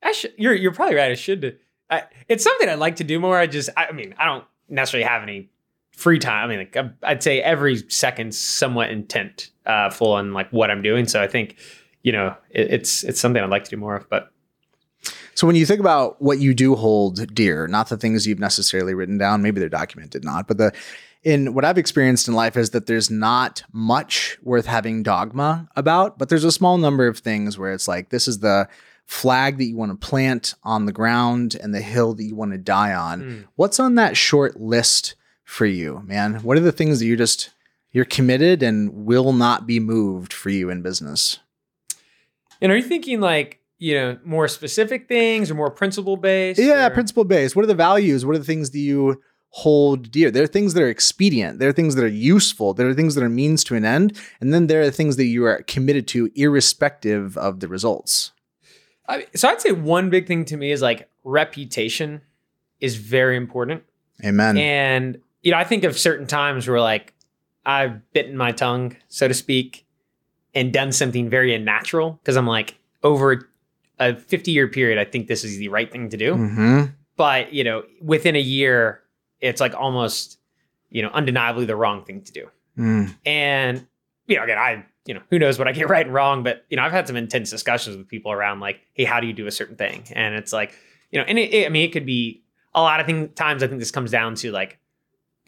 [0.02, 0.34] I should.
[0.38, 1.12] You're you're probably right.
[1.12, 1.60] I should.
[1.90, 3.38] I, it's something I'd like to do more.
[3.38, 3.70] I just.
[3.76, 5.50] I, I mean, I don't necessarily have any
[6.00, 6.50] free time.
[6.50, 10.82] I mean, like I'd say every second somewhat intent uh, full on like what I'm
[10.82, 11.08] doing.
[11.08, 11.58] So I think,
[12.04, 14.10] you know, it, it's it's something I'd like to do more of.
[14.10, 14.32] But
[15.36, 18.94] So when you think about what you do hold dear, not the things you've necessarily
[18.94, 20.72] written down, maybe they're documented not, but the
[21.22, 26.18] in what I've experienced in life is that there's not much worth having dogma about,
[26.18, 28.70] but there's a small number of things where it's like this is the
[29.06, 32.54] flag that you want to plant on the ground and the hill that you want
[32.54, 33.22] to die on.
[33.22, 33.48] Mm.
[33.56, 35.16] What's on that short list
[35.50, 36.36] for you, man?
[36.36, 37.50] What are the things that you just
[37.92, 41.40] you're committed and will not be moved for you in business?
[42.62, 46.60] and are you thinking like you know more specific things or more principle based?
[46.60, 47.56] Yeah, or- principle based.
[47.56, 48.26] What are the values?
[48.26, 50.30] What are the things that you hold dear?
[50.30, 51.58] There are things that are expedient.
[51.58, 52.76] There are things that are useful.
[52.76, 54.18] There are things that are means to an end.
[54.40, 58.32] And then there are things that you are committed to irrespective of the results.
[59.08, 62.22] I, so I'd say one big thing to me is like reputation
[62.80, 63.84] is very important.
[64.24, 64.58] Amen.
[64.58, 67.14] And you know, I think of certain times where like
[67.66, 69.86] I've bitten my tongue, so to speak,
[70.54, 73.48] and done something very unnatural because I'm like over
[74.00, 76.34] a 50 year period, I think this is the right thing to do.
[76.36, 76.84] hmm
[77.18, 79.02] But you know, within a year,
[79.42, 80.38] it's like almost
[80.90, 82.50] you know undeniably the wrong thing to do.
[82.78, 83.16] Mm.
[83.26, 83.88] And
[84.28, 86.66] you know, again, I you know who knows what I get right and wrong, but
[86.70, 89.34] you know, I've had some intense discussions with people around like, hey, how do you
[89.34, 90.04] do a certain thing?
[90.14, 90.74] And it's like,
[91.12, 92.42] you know, and it, it- I mean, it could be
[92.74, 93.30] a lot of things.
[93.36, 93.64] times.
[93.64, 94.78] I think this comes down to like,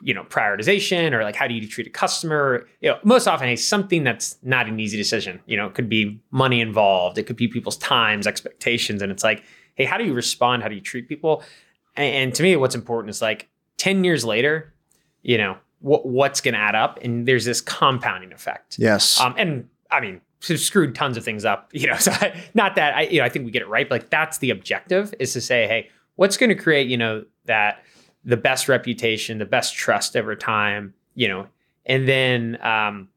[0.01, 2.67] you know, prioritization or like how do you treat a customer?
[2.81, 5.39] You know, most often it's something that's not an easy decision.
[5.45, 9.23] You know, it could be money involved, it could be people's times, expectations, and it's
[9.23, 9.43] like,
[9.75, 10.63] hey, how do you respond?
[10.63, 11.43] How do you treat people?
[11.95, 14.73] And, and to me, what's important is like ten years later,
[15.21, 18.77] you know, what what's going to add up, and there's this compounding effect.
[18.79, 19.19] Yes.
[19.19, 21.97] Um, and I mean, screwed tons of things up, you know.
[21.97, 24.09] So I, not that I, you know, I think we get it right, but like
[24.09, 27.83] that's the objective is to say, hey, what's going to create, you know, that
[28.25, 31.47] the best reputation, the best trust over time, you know,
[31.85, 33.09] and then um,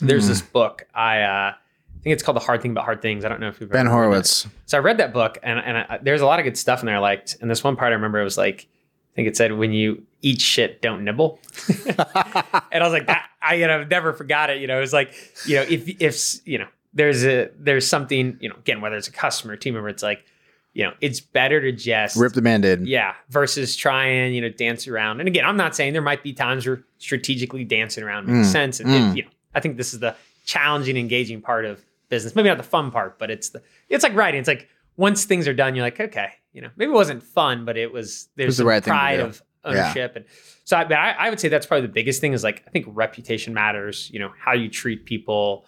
[0.00, 0.28] there's Mm.
[0.28, 1.22] this book I.
[1.22, 1.52] Uh,
[1.92, 3.26] I think it's called The Hard Thing About Hard Things.
[3.26, 3.94] I don't know if you've ben ever read that.
[4.06, 4.46] Horowitz.
[4.64, 6.86] So I read that book, and and I, there's a lot of good stuff in
[6.86, 7.36] there I liked.
[7.42, 8.68] And this one part I remember it was like,
[9.12, 11.38] I think it said, "When you eat shit, don't nibble."
[11.86, 14.62] and I was like, that, I you know never forgot it.
[14.62, 15.12] You know, it was like,
[15.46, 19.08] you know, if if you know, there's a there's something, you know, again, whether it's
[19.08, 20.24] a customer, team member, it's like,
[20.72, 22.86] you know, it's better to just Rip the band-aid.
[22.86, 25.20] yeah, versus try and you know dance around.
[25.20, 28.52] And again, I'm not saying there might be times where strategically dancing around makes Mm,
[28.52, 28.80] sense.
[28.80, 29.10] And mm.
[29.12, 30.14] it- you know, I think this is the
[30.44, 32.34] challenging, engaging part of business.
[32.36, 34.38] Maybe not the fun part, but it's the it's like writing.
[34.40, 37.64] It's like once things are done, you're like, okay, you know, maybe it wasn't fun,
[37.64, 40.14] but it was there's the right pride of ownership.
[40.16, 40.24] And
[40.64, 42.86] so I, I, I would say that's probably the biggest thing is like I think
[42.88, 44.08] reputation matters.
[44.12, 45.66] You know, how you treat people,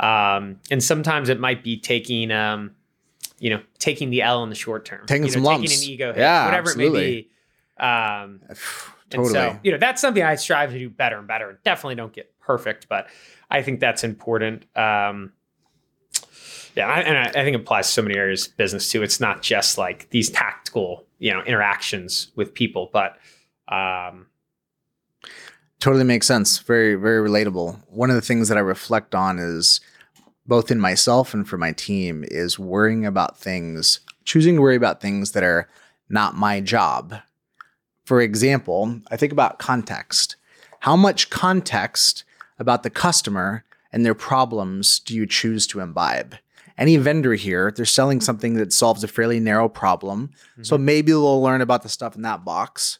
[0.00, 2.72] um, and sometimes it might be taking um,
[3.38, 5.84] you know, taking the L in the short term, Taking you know, some taking an
[5.84, 7.30] ego hit, Yeah, whatever it may be.
[7.78, 8.58] Um, totally.
[9.12, 11.58] and so, you know, that's something I strive to do better and better.
[11.64, 13.08] Definitely don't get perfect, but
[13.50, 14.64] I think that's important.
[14.76, 15.32] Um,
[16.76, 19.02] Yeah, I, and I, I think it applies to so many areas of business too.
[19.02, 23.16] It's not just like these tactical, you know, interactions with people, but
[23.68, 24.26] um,
[25.84, 26.60] Totally makes sense.
[26.60, 27.78] Very, very relatable.
[27.90, 29.80] One of the things that I reflect on is
[30.46, 35.00] both in myself and for my team is worrying about things, choosing to worry about
[35.00, 35.68] things that are
[36.08, 37.16] not my job.
[38.04, 40.36] For example, I think about context.
[40.80, 42.24] How much context
[42.58, 46.36] about the customer and their problems do you choose to imbibe?
[46.76, 50.32] Any vendor here, they're selling something that solves a fairly narrow problem.
[50.62, 50.84] So mm-hmm.
[50.84, 52.98] maybe they'll learn about the stuff in that box.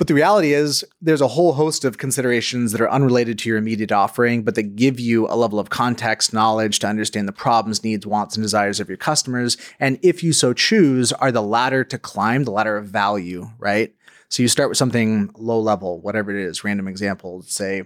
[0.00, 3.58] But the reality is, there's a whole host of considerations that are unrelated to your
[3.58, 7.84] immediate offering, but that give you a level of context, knowledge to understand the problems,
[7.84, 9.58] needs, wants, and desires of your customers.
[9.78, 13.94] And if you so choose, are the ladder to climb, the ladder of value, right?
[14.30, 17.82] So you start with something low level, whatever it is, random example, say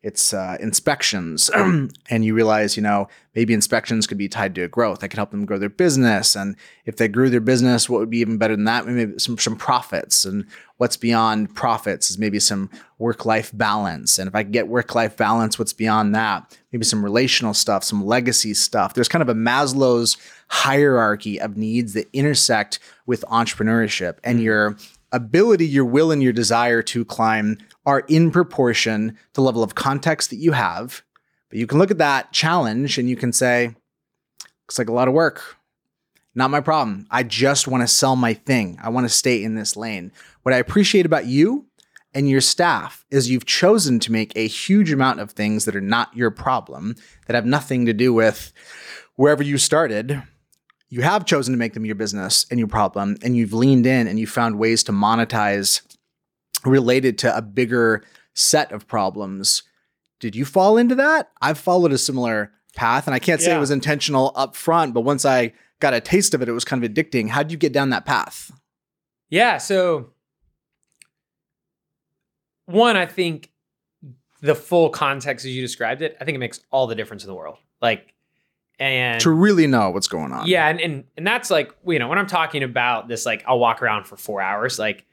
[0.00, 5.00] it's uh, inspections, and you realize, you know, maybe inspections could be tied to growth.
[5.00, 6.36] That could help them grow their business.
[6.36, 8.86] And if they grew their business, what would be even better than that?
[8.86, 10.24] Maybe some, some profits.
[10.24, 10.46] And
[10.76, 14.20] what's beyond profits is maybe some work life balance.
[14.20, 16.56] And if I can get work life balance, what's beyond that?
[16.70, 18.94] Maybe some relational stuff, some legacy stuff.
[18.94, 24.18] There's kind of a Maslow's hierarchy of needs that intersect with entrepreneurship.
[24.22, 24.76] And your
[25.12, 29.74] ability, your will, and your desire to climb are in proportion to the level of
[29.74, 31.02] context that you have.
[31.48, 33.74] But you can look at that challenge and you can say,
[34.66, 35.56] looks like a lot of work.
[36.34, 37.06] Not my problem.
[37.10, 38.78] I just want to sell my thing.
[38.82, 40.12] I want to stay in this lane.
[40.42, 41.66] What I appreciate about you
[42.14, 45.80] and your staff is you've chosen to make a huge amount of things that are
[45.80, 46.94] not your problem,
[47.26, 48.52] that have nothing to do with
[49.16, 50.22] wherever you started.
[50.90, 54.06] You have chosen to make them your business and your problem, and you've leaned in
[54.06, 55.82] and you found ways to monetize
[56.64, 58.02] related to a bigger
[58.34, 59.62] set of problems.
[60.20, 61.30] Did you fall into that?
[61.40, 65.02] I've followed a similar path, and I can't say it was intentional up front, but
[65.02, 67.28] once I got a taste of it, it was kind of addicting.
[67.28, 68.50] How'd you get down that path?
[69.30, 69.58] Yeah.
[69.58, 70.10] So,
[72.66, 73.50] one, I think
[74.40, 77.28] the full context as you described it, I think it makes all the difference in
[77.28, 77.58] the world.
[77.80, 78.14] Like,
[78.78, 80.46] and to really know what's going on.
[80.46, 83.58] yeah, and, and and that's like you know when I'm talking about this, like I'll
[83.58, 84.78] walk around for four hours.
[84.78, 85.04] Like,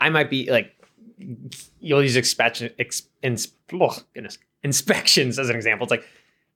[0.00, 0.72] I might be like,
[1.80, 5.84] you'll use inspection, ex, ins, oh, goodness, inspections as an example.
[5.84, 6.04] It's like,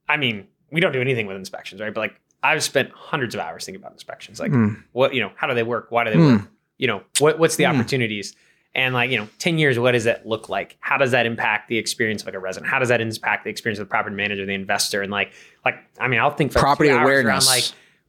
[0.07, 1.93] I mean, we don't do anything with inspections, right?
[1.93, 4.39] But like, I've spent hundreds of hours thinking about inspections.
[4.39, 4.83] Like, Mm.
[4.93, 5.87] what you know, how do they work?
[5.91, 6.37] Why do they Mm.
[6.39, 6.47] work?
[6.77, 7.75] You know, what what's the Mm.
[7.75, 8.35] opportunities?
[8.75, 10.77] And like, you know, 10 years, what does that look like?
[10.79, 12.69] How does that impact the experience of like a resident?
[12.71, 15.01] How does that impact the experience of the property manager, the investor?
[15.01, 15.31] And like,
[15.65, 17.47] like, I mean, I'll think for Property awareness.
[17.49, 17.63] around like,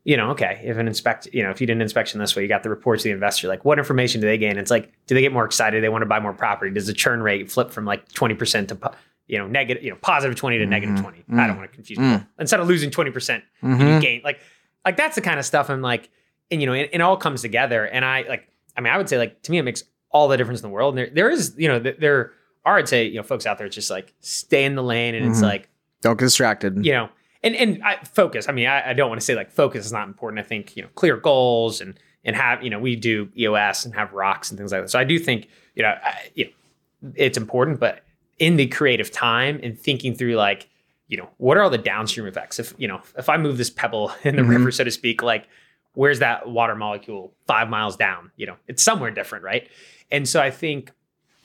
[0.05, 2.43] you know, okay, if an inspect, you know, if you did an inspection this way,
[2.43, 4.59] you got the reports to the investor, like what information do they gain?
[4.59, 5.83] It's like, do they get more excited?
[5.83, 6.71] They want to buy more property.
[6.73, 8.93] Does the churn rate flip from like 20% to, po-
[9.29, 11.03] you know, negative, you know, positive 20 to negative Mhm.
[11.03, 11.25] 20?
[11.39, 12.13] I don't want to confuse Mm.
[12.19, 12.27] people.
[12.39, 13.95] Instead of losing 20%, Mhm.
[13.95, 14.41] you gain like
[14.85, 16.09] like that's the kind of stuff I'm like,
[16.51, 17.85] and you know, it, it all comes together.
[17.85, 20.37] And I like, I mean, I would say like to me, it makes all the
[20.37, 20.97] difference in the world.
[20.99, 22.33] And there, there is, you know, there
[22.65, 25.15] are, I'd say, you know, folks out there, it's just like stay in the lane,
[25.15, 25.45] and it's Mhm.
[25.45, 25.69] like,
[26.03, 26.85] Don't get distracted.
[26.85, 27.09] you know,
[27.43, 28.49] and and I, focus.
[28.49, 30.41] I mean, I, I don't want to say like focus is not important.
[30.41, 33.95] I think you know, clear goals and and have you know, we do EOS and
[33.95, 34.91] have rocks and things like that.
[34.91, 38.03] So I do think you know, I, you know, it's important, but
[38.39, 40.69] in the creative time and thinking through like
[41.09, 43.69] you know what are all the downstream effects if you know if i move this
[43.69, 44.49] pebble in the Mhm.
[44.49, 45.47] river so to speak like
[45.95, 49.69] where's that water molecule five miles down you know it's somewhere different right
[50.11, 50.93] and so i think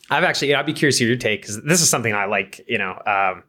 [0.09, 2.13] i've actually you know, i'd be curious to hear your take because this is something
[2.13, 3.43] i like you know um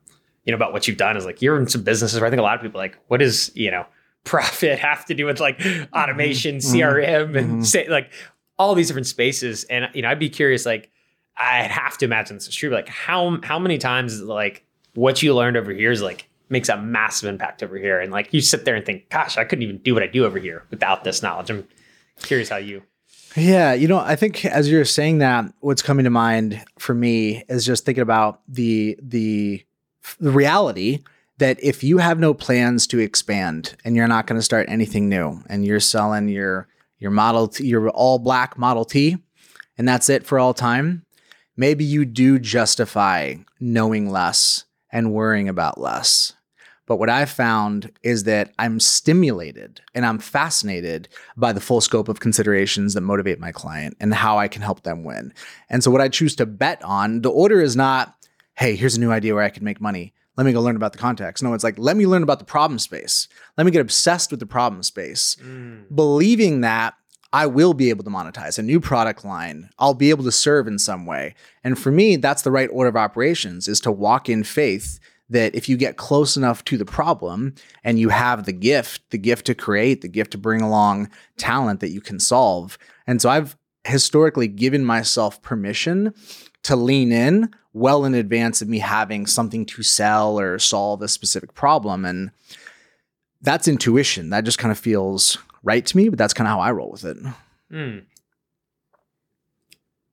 [0.45, 2.41] you know about what you've done is like you're in some businesses where i think
[2.41, 3.85] a lot of people are like what is you know
[4.25, 5.61] profit have to do with like
[5.93, 6.73] automation Mhm.
[6.81, 7.67] crm and Mhm.
[7.67, 8.11] say like
[8.59, 10.91] all these different spaces and you know i'd be curious like
[11.37, 15.23] i'd have to imagine this is true but like how how many times like what
[15.23, 18.41] you learned over here is like makes a massive impact over here and like you
[18.41, 21.05] sit there and think gosh i couldn't even do what i do over here without
[21.05, 21.67] this knowledge i'm
[22.23, 22.83] curious how you
[23.37, 27.45] Yeah, you know, I think as you're saying that, what's coming to mind for me
[27.51, 29.63] is just thinking about the the
[30.19, 31.03] the reality
[31.39, 35.09] that if you have no plans to expand and you're not going to start anything
[35.09, 36.67] new and you're selling your
[36.99, 39.19] your model T, your all black Model T
[39.77, 41.05] and that's it for all time,
[41.57, 46.33] maybe you do justify knowing less and worrying about less.
[46.87, 52.09] But what I've found is that I'm stimulated and I'm fascinated by the full scope
[52.09, 55.34] of considerations that motivate my client and how I can help them win.
[55.68, 58.14] And so, what I choose to bet on, the order is not,
[58.55, 60.14] hey, here's a new idea where I can make money.
[60.37, 61.43] Let me go learn about the context.
[61.43, 63.26] No, it's like, let me learn about the problem space.
[63.57, 65.84] Let me get obsessed with the problem space, mm.
[65.95, 66.95] believing that
[67.32, 69.70] I will be able to monetize a new product line.
[69.78, 71.34] I'll be able to serve in some way.
[71.64, 75.55] And for me, that's the right order of operations is to walk in faith that
[75.55, 79.47] if you get close enough to the problem and you have the gift, the gift
[79.47, 82.79] to create, the gift to bring along talent that you can solve.
[83.07, 86.14] And so I've historically given myself permission
[86.62, 91.09] to lean in well in advance of me having something to sell or solve a
[91.09, 92.05] specific problem.
[92.05, 92.31] And
[93.43, 94.31] that's intuition.
[94.31, 96.91] That just kind of feels right to me, but that's kind of how I roll
[96.91, 97.16] with it.
[97.70, 98.05] Mm.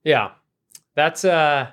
[0.03, 0.31] Yeah.
[0.95, 1.71] That's uh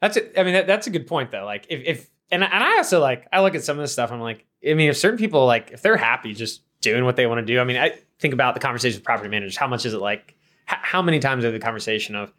[0.00, 0.34] That's it.
[0.36, 1.44] I mean, that, that's a good point though.
[1.44, 4.12] Like if, if and, and I also like, I look at some of this stuff.
[4.12, 7.26] I'm like, I mean, if certain people like, if they're happy just doing what they
[7.26, 9.56] want to do, I mean, I think about the conversation with property managers.
[9.56, 10.36] How much is it like,
[10.70, 12.32] h- how many times have the conversation of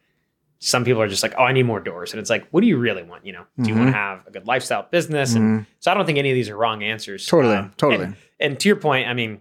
[0.59, 2.11] some people are just like, oh, I need more doors.
[2.11, 3.25] And it's like, what do you really want?
[3.25, 5.33] You know, do you want to have a good lifestyle business?
[5.33, 7.25] And so I don't think any of these are wrong answers.
[7.25, 8.03] Totally, Um, totally.
[8.05, 9.39] And, and to your point, I mean,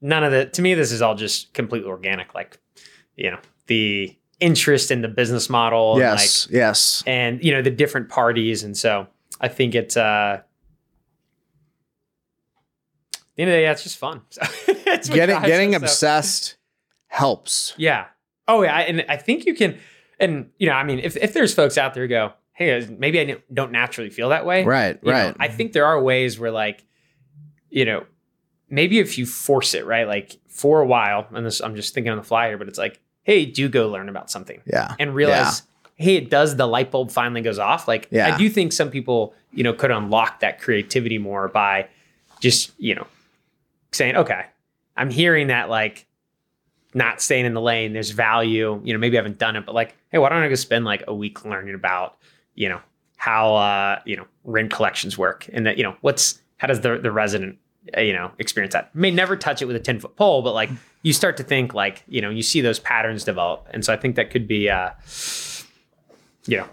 [0.00, 2.34] none of the, to me, this is all just completely organic.
[2.34, 2.58] Like,
[3.14, 3.38] you know,
[3.68, 5.92] the interest in the business model.
[5.92, 7.04] and, like, yes, yes.
[7.06, 9.06] and you know the different parties and so
[9.40, 10.44] i think it's uh at
[13.36, 14.42] the end of the day yeah, it's just fun So,
[14.92, 16.56] it's Getting getting us, so- obsessed
[17.08, 17.74] helps.
[17.76, 18.06] yeah
[18.48, 19.78] oh yeah and i think you can
[20.18, 23.20] and you know i mean if, if there's folks out there who go hey maybe
[23.20, 25.36] i don't naturally feel that way Right, you know, right.
[25.40, 26.84] i think there are ways where like
[27.68, 28.04] you know
[28.68, 32.10] maybe if you force it right like for a while and this i'm just thinking
[32.10, 33.00] on the fly here but it's like
[33.30, 34.96] hey do go learn about something yeah.
[34.98, 35.62] and realize,
[35.94, 37.86] hey, it does the light bulb finally goes off.
[37.86, 38.34] Like Yeah.
[38.34, 41.86] I do think some people, you know, could unlock that creativity more by
[42.40, 43.06] just, you know,
[43.92, 44.46] saying, okay,
[44.96, 46.06] I'm hearing that like
[46.92, 48.80] not staying in the lane, there's value.
[48.82, 50.84] You know, maybe I haven't done it, but like, hey, why don't I go spend
[50.84, 52.16] like a week learning about,
[52.56, 52.80] you know,
[53.16, 56.98] how uh, you know, rent collections work and that, you know, what's how does the
[56.98, 57.58] the resident
[57.96, 60.70] you know experience that may never touch it with a 10 foot pole but like
[61.02, 63.96] you start to think like you know you see those patterns develop and so i
[63.96, 64.90] think that could be uh
[66.46, 66.68] you know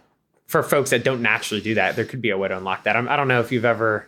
[0.47, 2.95] for folks that don't naturally do that there could be a way to unlock that
[2.95, 4.07] I'm, i don't know if you've ever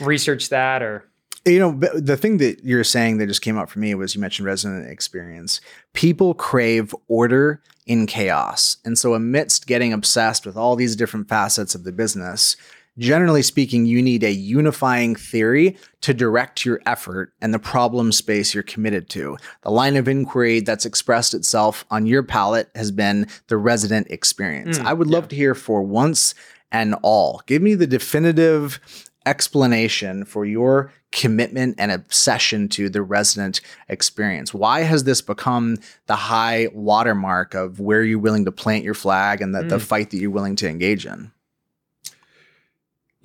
[0.00, 1.08] researched that or
[1.46, 4.20] You know, the thing that you're saying that just came up for me was you
[4.20, 5.60] mentioned resident experience.
[5.92, 8.78] People crave order in chaos.
[8.82, 12.56] And so, amidst getting obsessed with all these different facets of the business,
[12.98, 18.54] generally speaking, you need a unifying theory to direct your effort and the problem space
[18.54, 19.36] you're committed to.
[19.62, 24.78] The line of inquiry that's expressed itself on your palette has been the resident experience.
[24.78, 26.34] Mm, I would love to hear for once
[26.70, 27.42] and all.
[27.46, 28.80] Give me the definitive
[29.26, 34.52] explanation for your commitment and obsession to the resident experience.
[34.52, 39.40] Why has this become the high watermark of where you're willing to plant your flag
[39.40, 39.82] and the, the Mm.
[39.82, 41.30] fight that you're willing to engage in?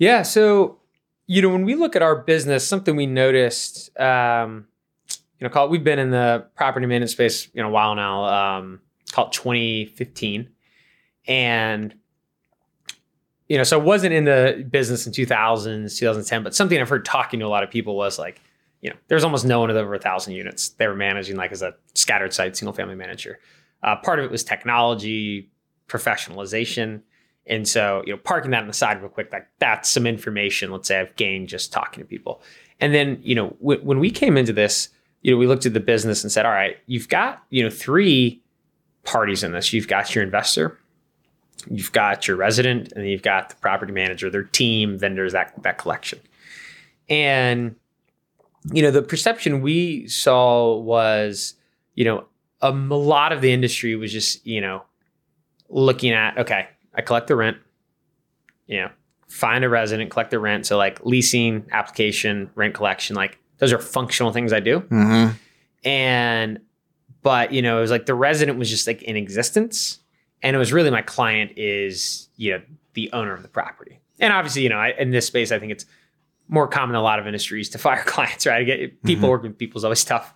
[0.00, 0.22] Yeah.
[0.22, 0.78] So,
[1.26, 4.66] you know, when we look at our business, something we noticed, um,
[5.38, 7.94] you know, call it, we've been in the property management space, you know, a while
[7.94, 8.80] now, um,
[9.12, 10.48] called 2015.
[11.26, 11.94] And,
[13.48, 17.04] you know, so I wasn't in the business in 2000s, 2010, but something I've heard
[17.04, 18.40] talking to a lot of people was like,
[18.80, 21.52] you know, there's almost no one with over a thousand units they were managing like
[21.52, 23.38] as a scattered site single family manager.
[23.82, 25.50] Uh, part of it was technology,
[25.88, 27.02] professionalization.
[27.46, 30.70] And so, you know, parking that on the side real quick, like that's some information,
[30.70, 32.42] let's say I've gained just talking to people.
[32.80, 34.88] And then, you know, w- when we came into this,
[35.22, 37.70] you know, we looked at the business and said, all right, you've got, you know,
[37.70, 38.40] three
[39.04, 39.72] parties in this.
[39.72, 40.78] You've got your investor,
[41.68, 45.78] you've got your resident, and you've got the property manager, their team, vendors, that that
[45.78, 46.20] collection.
[47.08, 47.74] And,
[48.72, 51.54] you know, the perception we saw was,
[51.94, 52.26] you know,
[52.62, 54.84] a lot of the industry was just, you know,
[55.68, 57.56] looking at, okay, I collect the rent,
[58.66, 58.90] you know,
[59.28, 60.66] find a resident, collect the rent.
[60.66, 64.80] So like leasing, application, rent collection, like those are functional things I do.
[64.80, 65.32] Mm-hmm.
[65.84, 66.60] And
[67.22, 69.98] but you know, it was like the resident was just like in existence.
[70.42, 72.62] And it was really my client is, you know,
[72.94, 74.00] the owner of the property.
[74.18, 75.84] And obviously, you know, I, in this space, I think it's
[76.48, 78.60] more common in a lot of industries to fire clients, right?
[78.60, 79.30] I get people Mhm.
[79.30, 80.32] working with people is always tough.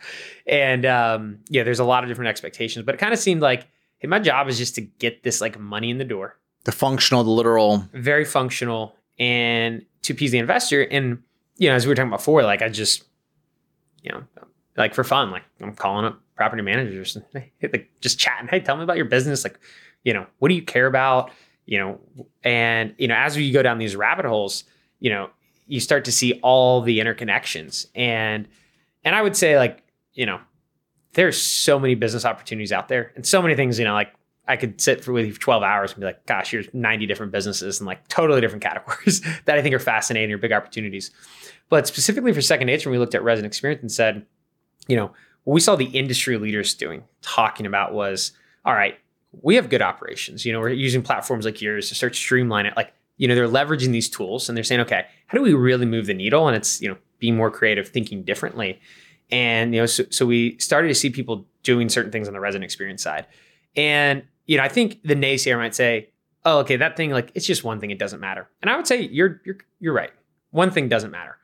[0.46, 3.66] And um, yeah, there's a lot of different expectations, but it kind of seemed like,
[3.98, 7.24] hey, my job is just to get this like money in the door The functional,
[7.24, 7.88] the literal.
[7.92, 10.82] very functional and to appease the investor.
[10.82, 11.22] And,
[11.56, 13.04] you know, as we were talking about before, like I just,
[14.02, 14.24] you know,
[14.76, 18.48] like for fun, like I'm calling up property managers and like just chatting.
[18.48, 19.44] Hey, tell me about your business.
[19.44, 19.58] Like,
[20.02, 21.30] you know, what do you care about?
[21.66, 22.00] You know,
[22.42, 24.64] and, you know, as we go down these rabbit holes,
[25.00, 25.30] you know,
[25.66, 27.86] you start to see all the interconnections.
[27.94, 28.48] And,
[29.04, 30.40] and I would say like, you know,
[31.12, 34.12] there's so many business opportunities out there and so many things, you know, like
[34.46, 37.06] I could sit for with you for 12 hours and be like, gosh, here's 90
[37.06, 41.10] different businesses and like totally different categories that I think are fascinating or big opportunities.
[41.70, 44.26] But specifically for Second Nature, we looked at resident experience and said,
[44.86, 45.12] you know,
[45.44, 48.32] what we saw the industry leaders doing, talking about was,
[48.64, 48.98] all right,
[49.42, 50.44] we have good operations.
[50.44, 52.76] You know, we're using platforms like yours to start streamline it.
[52.76, 55.86] Like, you know, they're leveraging these tools and they're saying, okay, how do we really
[55.86, 56.48] move the needle?
[56.48, 58.80] And it's, you know, being more creative, thinking differently.
[59.30, 62.40] And, you know, so, so we started to see people doing certain things on the
[62.40, 63.26] resident experience side.
[63.76, 66.10] And, you know, I think the naysayer might say,
[66.44, 68.48] oh, okay, that thing, like, it's just one thing, it doesn't matter.
[68.60, 70.10] And I would say you're you're you're right.
[70.50, 71.36] One thing doesn't matter.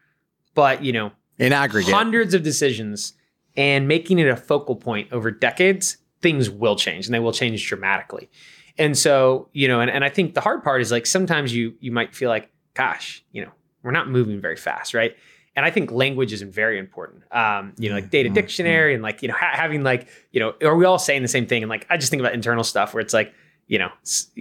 [0.55, 1.93] But, you know, In aggregate.
[1.93, 3.15] hundreds of decisions
[3.57, 7.67] and making it a focal point over decades, things will change and they will change
[7.67, 8.31] dramatically.
[8.79, 11.75] And so, you know, and, and I think the hard part is like sometimes you
[11.81, 13.51] you might feel like, gosh, you know,
[13.83, 15.17] we're not moving very fast, right?
[15.57, 17.23] And I think language is very important.
[17.33, 20.41] Um, you know, like data Mhm, dictionary and like, you know, ha- having like, you
[20.41, 21.63] know, are we all saying the same thing?
[21.63, 23.35] And like, I just think about internal stuff where it's like,
[23.67, 23.91] you know,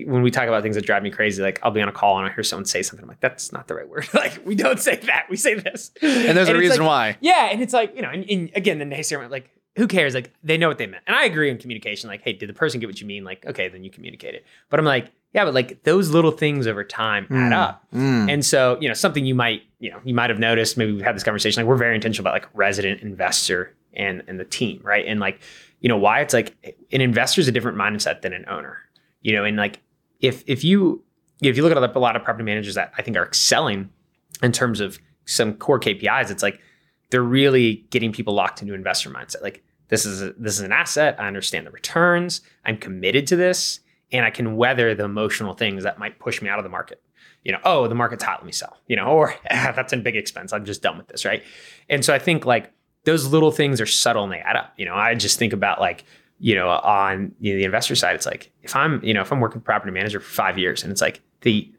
[0.05, 2.17] when we talk about things that drive me crazy, like I'll be on a call
[2.19, 4.07] and I hear someone say something, I'm like, that's not the right word.
[4.13, 5.25] like, we don't say that.
[5.29, 5.91] We say this.
[6.01, 7.17] And there's a reason like, why.
[7.21, 10.13] yeah, and it's like you know, and, and again, the naysayer might like, who cares?
[10.15, 12.09] Like they know what they meant, and I agree in communication.
[12.09, 13.23] Like, hey, did the person get what you mean?
[13.23, 14.45] Like, okay, then you communicate it.
[14.69, 17.85] But I'm like, yeah, but like those little things over time add Mm, up.
[17.93, 18.31] mm.
[18.31, 20.77] And so, you know, something you might, you know, you might have noticed.
[20.77, 21.61] Maybe we've had this conversation.
[21.63, 25.05] Like, we're very intentional about like resident investor and and the team, right?
[25.05, 25.39] And like,
[25.81, 26.55] you know, why it's like
[26.91, 28.77] an investor is a different mindset than an owner.
[29.21, 29.79] You know, and like
[30.19, 31.03] if if you
[31.41, 33.89] if you look at a lot of property managers that I think are excelling
[34.43, 36.59] in terms of some core KPIs, it's like
[37.11, 39.41] they're really getting people locked into investor mindset.
[39.41, 41.15] Like this is a, this is an asset.
[41.19, 42.41] I understand the returns.
[42.65, 43.79] I'm committed to this,
[44.11, 47.01] and I can weather the emotional things that might push me out of the market.
[47.43, 48.39] You know, oh, the market's hot.
[48.39, 48.77] Let me sell.
[48.87, 50.53] You know, or ah, that's a big expense.
[50.53, 51.43] I'm just done with this, right?
[51.89, 52.71] And so I think like
[53.05, 54.73] those little things are subtle and they add up.
[54.77, 56.03] You know, I just think about like
[56.39, 59.31] you know on you know, the investor side, it's like if I'm you know if
[59.31, 61.71] I'm working property manager for five years and it's like the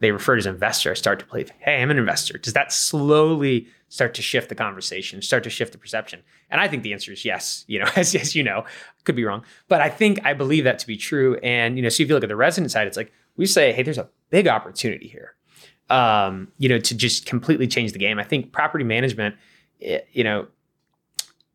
[0.00, 2.36] they refer to as investor, I start to believe, hey, I'm an investor.
[2.36, 6.22] Does that slowly start to shift the conversation, start to shift the perception?
[6.50, 7.64] And I think the answer is yes.
[7.66, 8.64] You know, as, as you know,
[9.04, 11.36] could be wrong, but I think I believe that to be true.
[11.42, 13.72] And you know, so if you look at the resident side, it's like we say,
[13.72, 15.34] hey, there's a big opportunity here.
[15.88, 18.18] Um, you know, to just completely change the game.
[18.18, 19.36] I think property management,
[19.80, 20.48] eh, you know,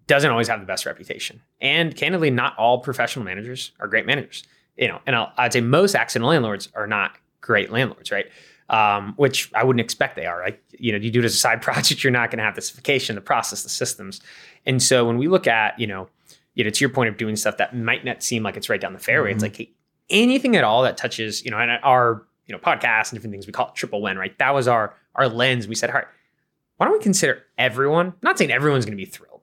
[0.07, 1.41] doesn't always have the best reputation.
[1.59, 4.43] And candidly, not all professional managers are great managers.
[4.77, 8.25] You know, and I'll, I'd say most accidental landlords are not great landlords, right?
[8.69, 10.39] Um, which I wouldn't expect they are.
[10.39, 10.61] Right?
[10.79, 12.61] You know, you do it as a side project, you're not going to have the
[12.61, 14.21] specification, the process, the systems.
[14.65, 16.07] And so when we look at, you know,
[16.53, 18.79] you know, to your point of doing stuff that might not seem like it's right
[18.79, 19.71] down the fairway, it's like hey,
[20.09, 23.47] anything at all that touches, you know, and our you know podcasts and different things
[23.47, 24.37] we call it triple win, right?
[24.37, 25.67] That was our our lens.
[25.67, 26.07] We said, all right,
[26.77, 28.07] why don't we consider everyone?
[28.07, 29.41] I'm not saying everyone's going to be thrilled,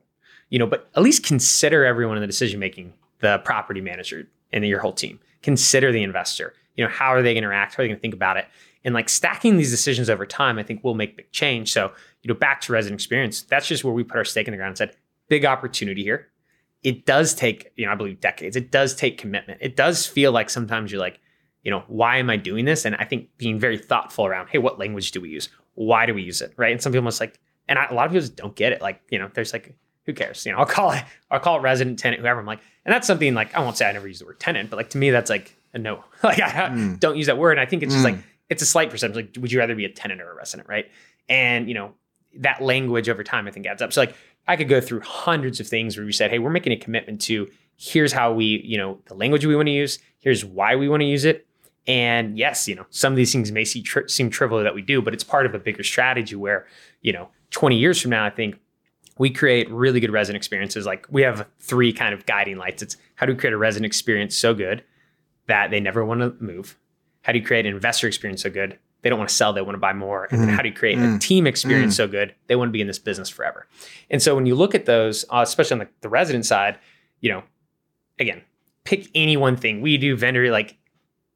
[0.50, 4.64] you know, but at least consider everyone in the decision making, the property manager and
[4.66, 5.20] your whole team.
[5.42, 6.54] Consider the investor.
[6.76, 7.74] You know, how are they going to react?
[7.74, 8.46] How are they going to think about it?
[8.84, 11.72] And like stacking these decisions over time, I think will make big change.
[11.72, 14.52] So, you know, back to resident experience, that's just where we put our stake in
[14.52, 14.96] the ground and said,
[15.28, 16.28] big opportunity here.
[16.82, 18.54] It does take, you know, I believe decades.
[18.56, 19.58] It does take commitment.
[19.60, 21.18] It does feel like sometimes you're like,
[21.64, 22.84] you know, why am I doing this?
[22.84, 25.48] And I think being very thoughtful around, hey, what language do we use?
[25.74, 26.52] Why do we use it?
[26.56, 26.70] Right.
[26.72, 28.80] And some people must like, and I, a lot of people just don't get it.
[28.80, 29.74] Like, you know, there's like,
[30.06, 30.46] who cares?
[30.46, 32.38] You know, I'll call it, I'll call it resident, tenant, whoever.
[32.40, 34.70] I'm like, and that's something like, I won't say I never use the word tenant,
[34.70, 36.04] but like to me, that's like a no.
[36.22, 37.00] like I Mm.
[37.00, 37.52] don't use that word.
[37.52, 38.12] And I think it's just Mm.
[38.12, 39.16] like, it's a slight percentage.
[39.16, 40.68] Like, would you rather be a tenant or a resident?
[40.68, 40.90] Right.
[41.28, 41.94] And, you know,
[42.38, 43.92] that language over time, I think adds up.
[43.92, 44.14] So like,
[44.46, 47.20] I could go through hundreds of things where we said, hey, we're making a commitment
[47.22, 50.88] to here's how we, you know, the language we want to use, here's why we
[50.88, 51.46] want to use it.
[51.86, 54.82] And yes, you know, some of these things may see tri- seem trivial that we
[54.82, 56.66] do, but it's part of a bigger strategy where,
[57.00, 58.58] you know, 20 years from now, I think
[59.16, 60.86] we create really good resident experiences.
[60.86, 62.82] Like we have three kind of guiding lights.
[62.82, 64.84] It's how do we create a resident experience so good
[65.46, 66.76] that they never want to move?
[67.22, 69.60] How do you create an investor experience so good they don't want to sell, they
[69.62, 70.26] want to buy more?
[70.30, 70.52] And then Mm.
[70.56, 71.20] how do you create a Mm.
[71.20, 73.66] team experience so good they want to be in this business forever?
[74.10, 76.78] And so when you look at those, uh, especially on the, the resident side,
[77.20, 77.42] you know,
[78.18, 78.42] again,
[78.84, 79.80] pick any one thing.
[79.80, 80.76] We do vendor like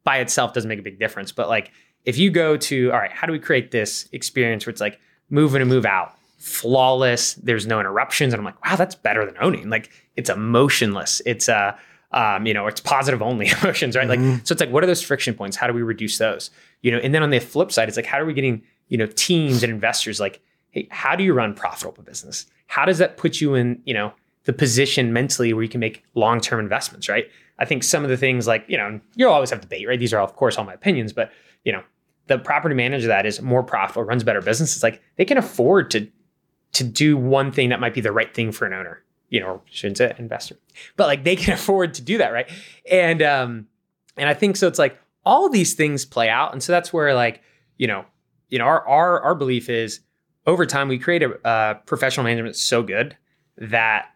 [0.04, 1.70] by itself doesn't make a big difference, but like
[2.04, 4.98] if you go to all right, how do we create this experience where it's like
[5.30, 9.24] move in and move out, flawless, there's no interruptions, and I'm like, wow, that's better
[9.24, 9.68] than owning.
[9.70, 11.22] Like it's emotionless.
[11.26, 11.76] It's uh
[12.12, 14.08] um, you know, it's positive only emotions, right?
[14.08, 14.46] Like Mhm.
[14.46, 15.56] so it's like what are those friction points?
[15.56, 16.50] How do we reduce those?
[16.82, 18.98] You know, and then on the flip side, it's like how are we getting, you
[18.98, 20.40] know, teams and investors like,
[20.70, 22.46] hey, how do you run profitable business?
[22.66, 24.12] How does that put you in, you know,
[24.44, 27.26] the position mentally where you can make long-term investments, right?
[27.58, 29.98] I think some of the things like, you know, you'll always have debate, right?
[30.00, 31.30] These are, of course, all my opinions, but,
[31.64, 31.82] you know,
[32.26, 35.90] the property manager that is more profitable, runs better business, it's like they can afford
[35.92, 36.08] to
[36.72, 39.02] to do one thing that might be the right thing for an owner,
[39.32, 40.56] you know, or shouldn't say investor,
[40.96, 42.48] but like they can afford to do that, right?
[42.88, 43.66] And um,
[44.16, 44.68] and I think so.
[44.68, 47.42] It's like all these things play out, and so that's where like
[47.78, 48.04] you know,
[48.50, 50.00] you know, our our our belief is
[50.46, 53.16] over time we create a uh, professional management so good
[53.56, 54.06] that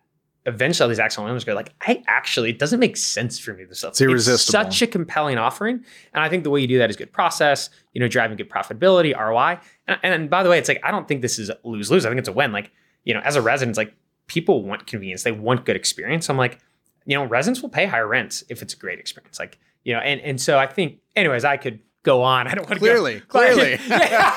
[0.44, 3.64] eventually all these accidental owners go like, I actually it doesn't make sense for me
[3.64, 3.92] this stuff.
[3.92, 4.52] It's irresistible.
[4.64, 7.70] such a compelling offering, and I think the way you do that is good process.
[7.94, 11.08] You know, driving good profitability, ROI, and, and by the way, it's like I don't
[11.08, 12.04] think this is lose lose.
[12.04, 12.52] I think it's a win.
[12.52, 12.70] Like
[13.04, 13.94] you know, as a resident, it's like
[14.26, 16.28] people want convenience, they want good experience.
[16.30, 16.58] I'm like,
[17.04, 19.38] you know, residents will pay higher rents if it's a great experience.
[19.38, 22.46] Like you know, and and so I think, anyways, I could go on.
[22.48, 23.78] I don't want to Clearly, go, but- clearly.
[23.88, 24.34] Yeah,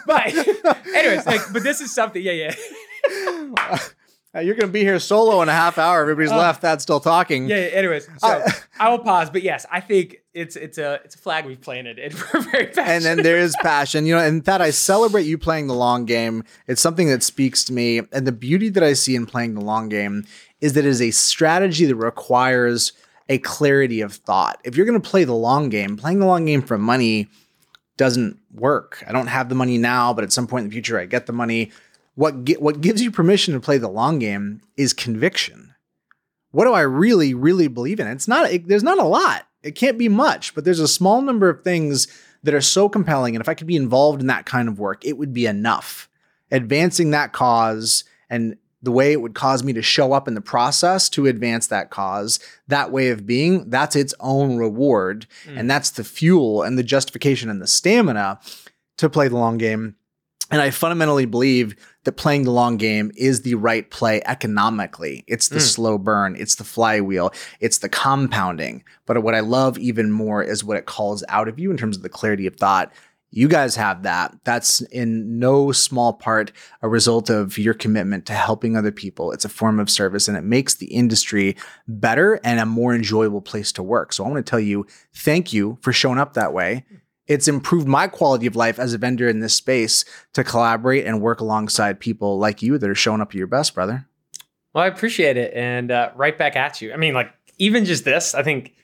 [0.06, 0.26] but
[0.94, 2.22] anyways, like, but this is something.
[2.22, 2.54] Yeah,
[3.08, 3.78] yeah.
[4.34, 6.02] Uh, You're gonna be here solo in a half hour.
[6.02, 6.36] Everybody's Oh.
[6.36, 6.60] left.
[6.60, 7.48] That's still talking.
[7.48, 7.56] Yeah.
[7.56, 9.30] yeah, Anyways, so Uh, I will pause.
[9.30, 12.66] But yes, I think it's it's a it's a flag we've planted, and we're very
[12.66, 12.88] passionate.
[12.88, 16.04] and then there is passion, you know, and that I celebrate you playing the long
[16.04, 16.44] game.
[16.66, 18.02] It's something that speaks to me.
[18.12, 20.26] And the beauty that I see in playing the long game
[20.60, 22.92] is that it is a strategy that requires
[23.30, 24.58] a clarity of thought.
[24.64, 27.28] If you're going to play the long game, playing the long game for money
[27.96, 29.02] doesn't work.
[29.08, 31.26] I don't have the money now, but at some point in the future, I get
[31.26, 31.72] the money.
[32.18, 35.72] What gi- what gives you permission to play the long game is conviction.
[36.50, 38.08] What do I really, really believe in?
[38.08, 38.50] It's not.
[38.50, 39.46] It, there's not a lot.
[39.62, 42.08] It can't be much, but there's a small number of things
[42.42, 43.36] that are so compelling.
[43.36, 46.08] And if I could be involved in that kind of work, it would be enough.
[46.50, 50.40] Advancing that cause and the way it would cause me to show up in the
[50.40, 55.28] process to advance that cause, that way of being, that's its own reward.
[55.44, 55.58] Hmm.
[55.58, 58.40] And that's the fuel and the justification and the stamina
[58.96, 59.94] to play the long game.
[60.50, 61.76] And I fundamentally believe
[62.08, 65.24] that playing the long game is the right play economically.
[65.26, 65.74] It's the Mm.
[65.74, 68.82] slow burn, it's the flywheel, it's the compounding.
[69.04, 71.98] But what I love even more is what it calls out of you in terms
[71.98, 72.90] of the clarity of thought.
[73.30, 74.34] You guys have that.
[74.44, 76.50] That's in no small part
[76.80, 79.32] a result of your commitment to helping other people.
[79.32, 81.54] It's a form of service and it makes the industry
[81.86, 84.14] better and a more enjoyable place to work.
[84.14, 86.86] So I want to tell you, thank you for showing up that way.
[87.28, 91.20] It's improved my quality of life as a vendor in this space to collaborate and
[91.20, 94.08] work alongside people like you that are showing up at your best, brother.
[94.72, 96.92] Well, I appreciate it, and uh, right back at you.
[96.92, 98.74] I mean, like even just this, I think,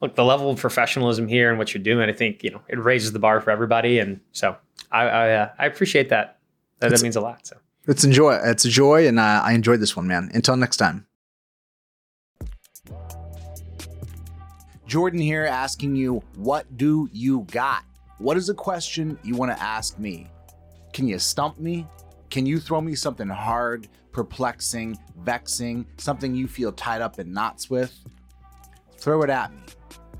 [0.00, 2.78] look, the level of professionalism here and what you're doing, I think you know it
[2.78, 4.56] raises the bar for everybody, and so
[4.90, 6.38] I I, uh, I appreciate that.
[6.78, 7.46] That, that means a lot.
[7.46, 8.38] So It's enjoy.
[8.42, 10.30] It's a joy, and uh, I enjoyed this one, man.
[10.32, 11.06] Until next time.
[14.90, 17.84] Jordan here asking you, what do you got?
[18.18, 20.26] What is a question you want to ask me?
[20.92, 21.86] Can you stump me?
[22.28, 27.70] Can you throw me something hard, perplexing, vexing, something you feel tied up in knots
[27.70, 27.96] with?
[28.96, 29.62] Throw it at me.